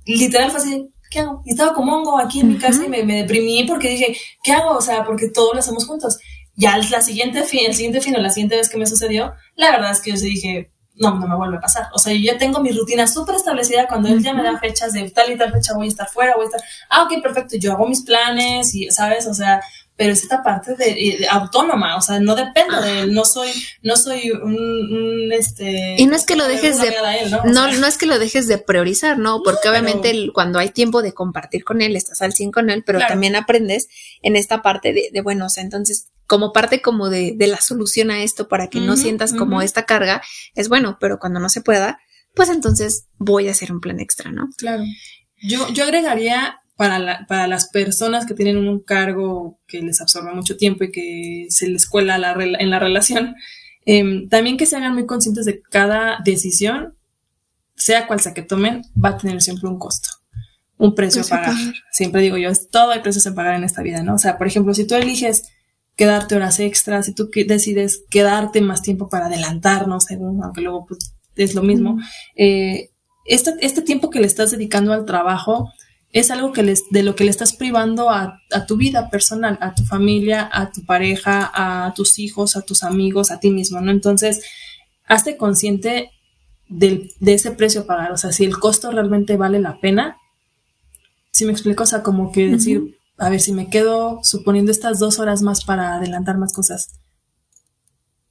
[0.05, 1.41] Literal fue así, ¿qué hago?
[1.45, 4.51] Y estaba como hongo aquí en mi casa y me, me, deprimí porque dije, ¿qué
[4.51, 4.75] hago?
[4.75, 6.17] O sea, porque todo lo hacemos juntos.
[6.55, 9.71] Ya la siguiente fin, el siguiente fin o la siguiente vez que me sucedió, la
[9.71, 11.87] verdad es que yo sí dije, no, no me vuelve a pasar.
[11.93, 14.93] O sea, yo ya tengo mi rutina súper establecida cuando él ya me da fechas
[14.93, 17.57] de tal y tal fecha voy a estar fuera, voy a estar, ah, ok, perfecto,
[17.57, 19.27] yo hago mis planes y, ¿sabes?
[19.27, 19.61] O sea,
[19.97, 23.51] pero es esta parte de, de autónoma, o sea, no dependo de él, no soy,
[23.81, 25.95] no soy un, un, este...
[25.97, 27.39] Y no es que lo dejes de, él, ¿no?
[27.39, 29.41] O no, sea, no es que lo dejes de priorizar, ¿no?
[29.43, 32.99] Porque obviamente cuando hay tiempo de compartir con él, estás al 100 con él, pero
[32.99, 33.13] Claro.
[33.13, 33.89] también aprendes
[34.21, 37.59] en esta parte de, de, bueno, o sea, entonces, como parte como de, de la
[37.59, 40.21] solución a esto para que no sientas como esta carga,
[40.53, 41.99] es bueno, pero cuando no se pueda,
[42.35, 44.49] pues entonces voy a hacer un plan extra, ¿no?
[44.57, 44.83] Claro.
[45.41, 50.33] Yo, yo agregaría para, la- para las personas que tienen un cargo que les absorbe
[50.33, 53.35] mucho tiempo y que se les cuela la en la relación,
[53.85, 56.93] em, también que se hagan muy conscientes de cada decisión,
[57.75, 60.09] sea cual sea que tomen, va a tener siempre un costo,
[60.77, 61.45] un precio a pagar.
[61.55, 61.73] pagar.
[61.91, 64.15] Siempre digo yo, es- todo hay precios a pagar en esta vida, ¿no?
[64.15, 65.49] O sea, por ejemplo, si tú eliges
[65.95, 70.85] quedarte horas extras, si tú que- decides quedarte más tiempo para adelantarnos, según, aunque luego
[70.85, 71.97] pues, es lo mismo,
[72.35, 72.89] eh,
[73.25, 75.71] este, este tiempo que le estás dedicando al trabajo
[76.13, 79.57] es algo que les, de lo que le estás privando a, a tu vida personal,
[79.61, 83.81] a tu familia, a tu pareja, a tus hijos, a tus amigos, a ti mismo,
[83.81, 83.91] ¿no?
[83.91, 84.43] Entonces,
[85.05, 86.11] hazte consciente
[86.69, 90.17] del, de ese precio a pagar, o sea, si el costo realmente vale la pena,
[91.31, 94.99] si me explico, o sea, como que decir, a ver, si me quedo suponiendo estas
[94.99, 96.99] dos horas más para adelantar más cosas,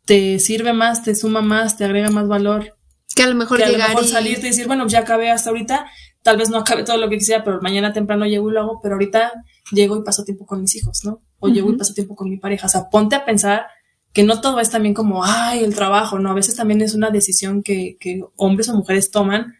[0.05, 2.75] ¿te sirve más, te suma más, te agrega más valor?
[3.15, 4.09] Que a lo mejor que a lo llegar mejor y...
[4.09, 5.87] salirte y decir, bueno, ya acabé hasta ahorita,
[6.27, 8.81] tal vez no acabe todo lo que quisiera, pero mañana temprano llego y lo hago,
[8.83, 9.31] pero ahorita
[9.71, 11.23] llego y paso tiempo con mis hijos, ¿no?
[11.39, 12.67] O llego y paso tiempo con mi pareja.
[12.67, 13.67] O sea, ponte a pensar
[14.13, 16.29] que no todo es también como, ay, el trabajo, ¿no?
[16.29, 19.55] A veces también es una decisión que, que hombres o mujeres toman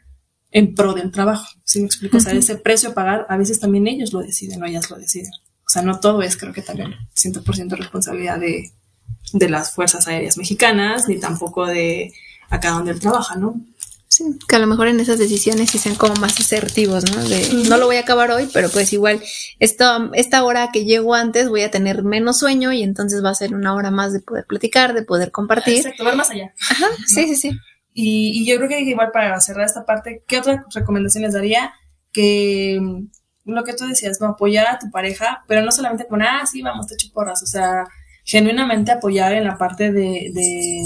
[0.51, 2.17] en pro del trabajo, ¿sí me explico?
[2.17, 4.97] O sea, ese precio a pagar, a veces también ellos lo deciden o ellas lo
[4.97, 5.31] deciden.
[5.65, 8.73] O sea, no todo es, creo que también 100% responsabilidad de,
[9.33, 12.13] de las Fuerzas Aéreas Mexicanas, ni tampoco de
[12.51, 13.61] acá donde él trabaja, ¿no?
[14.17, 17.23] Sí, que a lo mejor en esas decisiones sí sean como más asertivos, ¿no?
[17.23, 19.23] De no lo voy a acabar hoy, pero pues igual
[19.59, 23.35] esta, esta hora que llego antes voy a tener menos sueño y entonces va a
[23.35, 25.77] ser una hora más de poder platicar, de poder compartir.
[25.77, 26.55] Exacto, ver más allá.
[26.71, 27.51] Ajá, sí, sí, sí.
[27.93, 31.75] Y, y yo creo que igual para cerrar esta parte, ¿qué otras recomendaciones daría?
[32.11, 34.29] Que mm, lo que tú decías, ¿no?
[34.29, 37.47] Apoyar a tu pareja, pero no solamente con, ah, sí, vamos, te echo porras, o
[37.47, 37.85] sea,
[38.25, 40.79] genuinamente apoyar en la parte de, de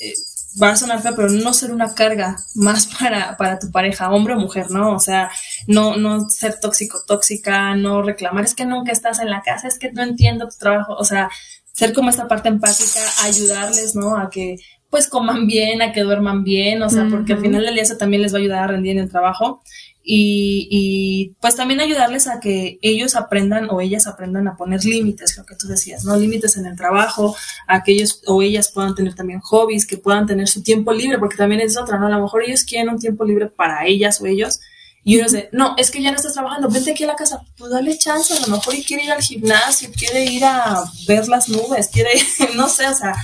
[0.00, 0.14] eh,
[0.60, 4.34] va a sonar feo, pero no ser una carga más para, para tu pareja, hombre
[4.34, 4.92] o mujer, ¿no?
[4.92, 5.30] O sea,
[5.66, 9.78] no, no ser tóxico, tóxica, no reclamar, es que nunca estás en la casa, es
[9.78, 11.28] que no entiendo tu trabajo, o sea,
[11.72, 14.16] ser como esta parte empática, ayudarles, ¿no?
[14.16, 14.56] A que
[14.90, 17.96] pues coman bien, a que duerman bien, o sea, porque al final del día eso
[17.96, 19.60] también les va a ayudar a rendir en el trabajo
[20.06, 25.38] y, y pues también ayudarles a que ellos aprendan o ellas aprendan a poner límites,
[25.38, 26.14] lo que tú decías, ¿no?
[26.14, 27.34] Límites en el trabajo,
[27.66, 31.18] a que ellos o ellas puedan tener también hobbies, que puedan tener su tiempo libre,
[31.18, 32.06] porque también es otra, ¿no?
[32.06, 34.60] A lo mejor ellos quieren un tiempo libre para ellas o ellos.
[35.04, 37.40] Y uno dice, no, es que ya no estás trabajando, vente aquí a la casa.
[37.56, 41.48] Pues dale chance, a lo mejor quiere ir al gimnasio, quiere ir a ver las
[41.48, 42.10] nubes, quiere,
[42.56, 43.14] no sé, o sea,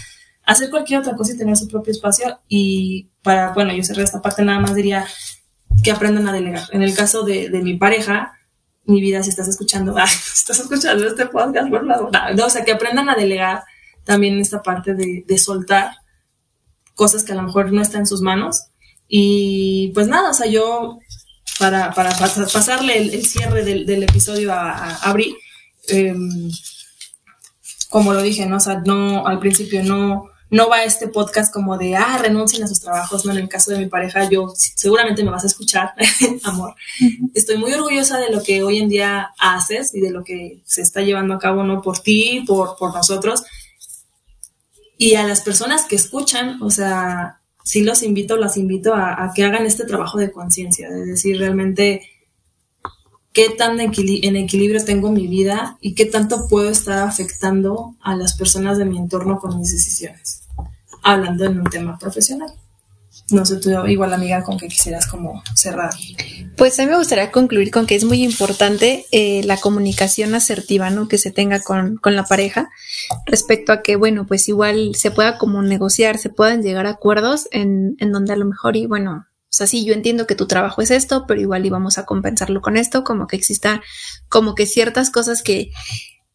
[0.46, 2.40] hacer cualquier otra cosa y tener su propio espacio.
[2.48, 5.06] Y para, bueno, yo cerré esta parte, nada más diría
[5.82, 6.64] que aprendan a delegar.
[6.72, 8.34] En el caso de, de mi pareja,
[8.84, 12.10] mi vida, si estás escuchando, ay, estás escuchando este podcast, por favor.
[12.36, 13.64] No, o sea, que aprendan a delegar
[14.04, 15.92] también esta parte de, de soltar
[16.94, 18.64] cosas que a lo mejor no están en sus manos.
[19.08, 20.98] Y pues nada, o sea, yo
[21.58, 25.14] para, para pas- pasarle el, cierre del, del episodio a, a
[25.88, 26.50] em,
[27.88, 28.56] como lo dije, ¿no?
[28.56, 32.68] O sea, no, al principio no, no va este podcast como de, ah, renuncien a
[32.68, 33.32] sus trabajos, ¿no?
[33.32, 35.94] En el caso de mi pareja, yo seguramente me vas a escuchar,
[36.44, 36.74] amor.
[37.34, 40.82] Estoy muy orgullosa de lo que hoy en día haces y de lo que se
[40.82, 41.82] está llevando a cabo, ¿no?
[41.82, 43.44] Por ti, por, por nosotros.
[44.98, 49.32] Y a las personas que escuchan, o sea, sí los invito, las invito a, a
[49.32, 52.02] que hagan este trabajo de conciencia, de decir realmente
[53.32, 58.36] qué tan en equilibrio tengo mi vida y qué tanto puedo estar afectando a las
[58.36, 60.39] personas de mi entorno con mis decisiones,
[61.02, 62.50] hablando en un tema profesional.
[63.30, 65.90] No sé, tú igual amiga con que quisieras como cerrar.
[66.56, 70.90] Pues a mí me gustaría concluir con que es muy importante eh, la comunicación asertiva,
[70.90, 71.08] ¿no?
[71.08, 72.70] Que se tenga con, con la pareja
[73.26, 77.48] respecto a que, bueno, pues igual se pueda como negociar, se puedan llegar a acuerdos
[77.50, 80.46] en, en donde a lo mejor, y bueno, o sea, sí, yo entiendo que tu
[80.46, 83.80] trabajo es esto, pero igual íbamos a compensarlo con esto, como que existan
[84.28, 85.72] como que ciertas cosas que,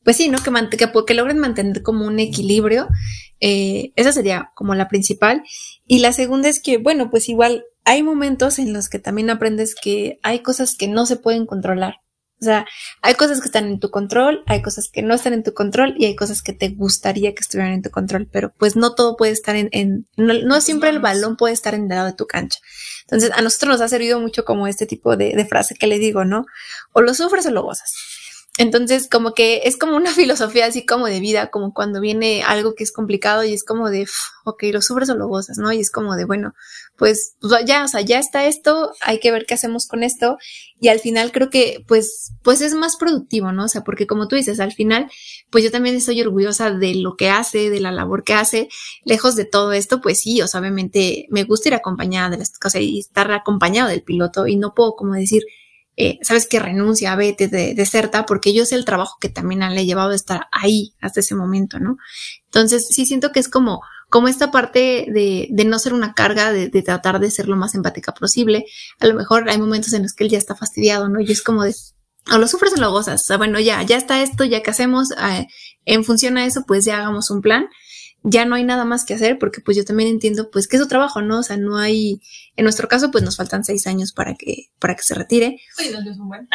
[0.05, 0.37] pues sí, ¿no?
[0.37, 2.87] Que, que, que logren mantener como un equilibrio.
[3.41, 5.43] Eh, esa sería como la principal.
[5.87, 9.73] Y la segunda es que, bueno, pues igual hay momentos en los que también aprendes
[9.73, 11.95] que hay cosas que no se pueden controlar.
[12.39, 12.67] O sea,
[13.01, 15.95] hay cosas que están en tu control, hay cosas que no están en tu control
[15.97, 19.15] y hay cosas que te gustaría que estuvieran en tu control, pero pues no todo
[19.15, 22.13] puede estar en, en no, no siempre el balón puede estar en el lado de
[22.13, 22.59] tu cancha.
[23.03, 25.97] Entonces, a nosotros nos ha servido mucho como este tipo de, de frase que le
[25.97, 26.45] digo, ¿no?
[26.91, 27.93] O lo sufres o lo gozas.
[28.57, 32.73] Entonces, como que es como una filosofía así como de vida, como cuando viene algo
[32.75, 34.11] que es complicado y es como de, "Uf,
[34.45, 35.71] ok, lo sufres o lo gozas, ¿no?
[35.73, 36.53] Y es como de, bueno,
[36.97, 40.37] pues, pues ya, o sea, ya está esto, hay que ver qué hacemos con esto.
[40.79, 43.65] Y al final creo que, pues, pues es más productivo, ¿no?
[43.65, 45.09] O sea, porque como tú dices, al final,
[45.51, 48.69] pues yo también estoy orgullosa de lo que hace, de la labor que hace.
[49.03, 52.51] Lejos de todo esto, pues sí, o sea, obviamente me gusta ir acompañada de las
[52.57, 55.43] cosas y estar acompañado del piloto y no puedo como decir,
[55.97, 59.85] eh, sabes que renuncia, vete, de, deserta, porque yo sé el trabajo que también le
[59.85, 61.97] llevado a estar ahí hasta ese momento, ¿no?
[62.45, 66.51] Entonces, sí siento que es como, como esta parte de, de no ser una carga,
[66.51, 68.65] de, de tratar de ser lo más empática posible.
[68.99, 71.21] A lo mejor hay momentos en los que él ya está fastidiado, ¿no?
[71.21, 71.73] Y es como de,
[72.31, 73.25] o lo sufres o lo gozas.
[73.37, 75.47] Bueno, ya, ya está esto, ya que hacemos, eh,
[75.85, 77.67] en función a eso, pues ya hagamos un plan.
[78.27, 80.81] Ya no hay nada más que hacer porque pues yo también entiendo pues que es
[80.81, 81.39] su trabajo, ¿no?
[81.39, 82.21] O sea, no hay,
[82.55, 85.59] en nuestro caso pues nos faltan seis años para que, para que se retire.
[85.79, 86.47] Oye, no es un buen.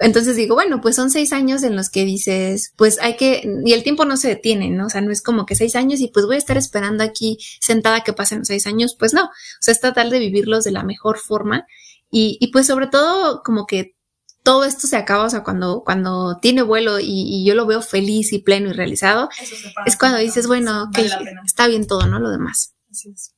[0.00, 3.72] Entonces digo, bueno, pues son seis años en los que dices, pues hay que, y
[3.74, 4.86] el tiempo no se detiene, ¿no?
[4.86, 7.38] O sea, no es como que seis años y pues voy a estar esperando aquí
[7.60, 9.26] sentada que pasen los seis años, pues no.
[9.26, 11.64] O sea, es tratar de vivirlos de la mejor forma
[12.10, 13.94] y, y pues sobre todo como que
[14.42, 17.82] todo esto se acaba, o sea, cuando, cuando tiene vuelo y, y yo lo veo
[17.82, 19.28] feliz y pleno y realizado,
[19.86, 21.42] es cuando dices, bueno, Vale pena.
[21.44, 22.18] está bien todo, ¿no?
[22.20, 22.74] Lo demás.
[22.90, 23.34] Así es.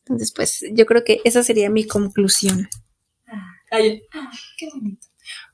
[0.00, 2.68] Entonces, pues yo creo que esa sería mi conclusión.
[3.70, 5.06] Ay, ah, qué bonito.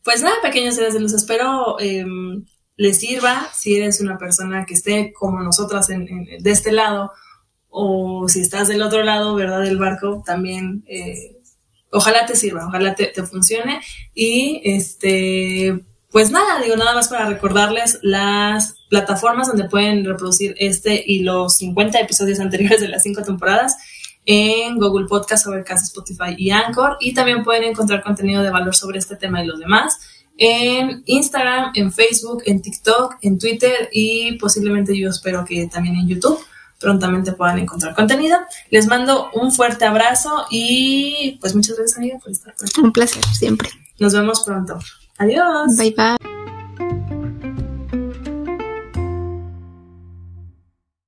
[0.05, 2.05] Pues nada, pequeños seres de luz, espero eh,
[2.77, 7.11] les sirva si eres una persona que esté como nosotras en, en- de este lado
[7.69, 9.63] o si estás del otro lado, ¿verdad?
[9.63, 11.34] Del barco, también eh,
[11.95, 13.81] ojalá te sirva, ojalá te, funcione
[14.15, 15.81] y este...
[16.11, 21.57] Pues nada, digo nada más para recordarles las plataformas donde pueden reproducir este y los
[21.57, 23.77] 50 episodios anteriores de las cinco temporadas
[24.25, 26.99] en Google Podcast, Overcast, Spotify y Anchor.
[27.01, 29.99] Y también pueden encontrar contenido de valor sobre este tema y los demás
[30.37, 36.09] en Instagram, en Facebook, en TikTok, en Twitter y posiblemente yo espero que también en
[36.09, 36.45] YouTube
[36.85, 38.39] prontamente puedan encontrar contenido.
[38.71, 42.81] Les mando un fuerte abrazo y pues muchas gracias amiga por estar aquí.
[42.81, 43.71] Un placer siempre.
[43.99, 44.79] Nos vemos pronto.
[45.19, 45.77] Adiós.
[45.77, 46.34] Bye bye.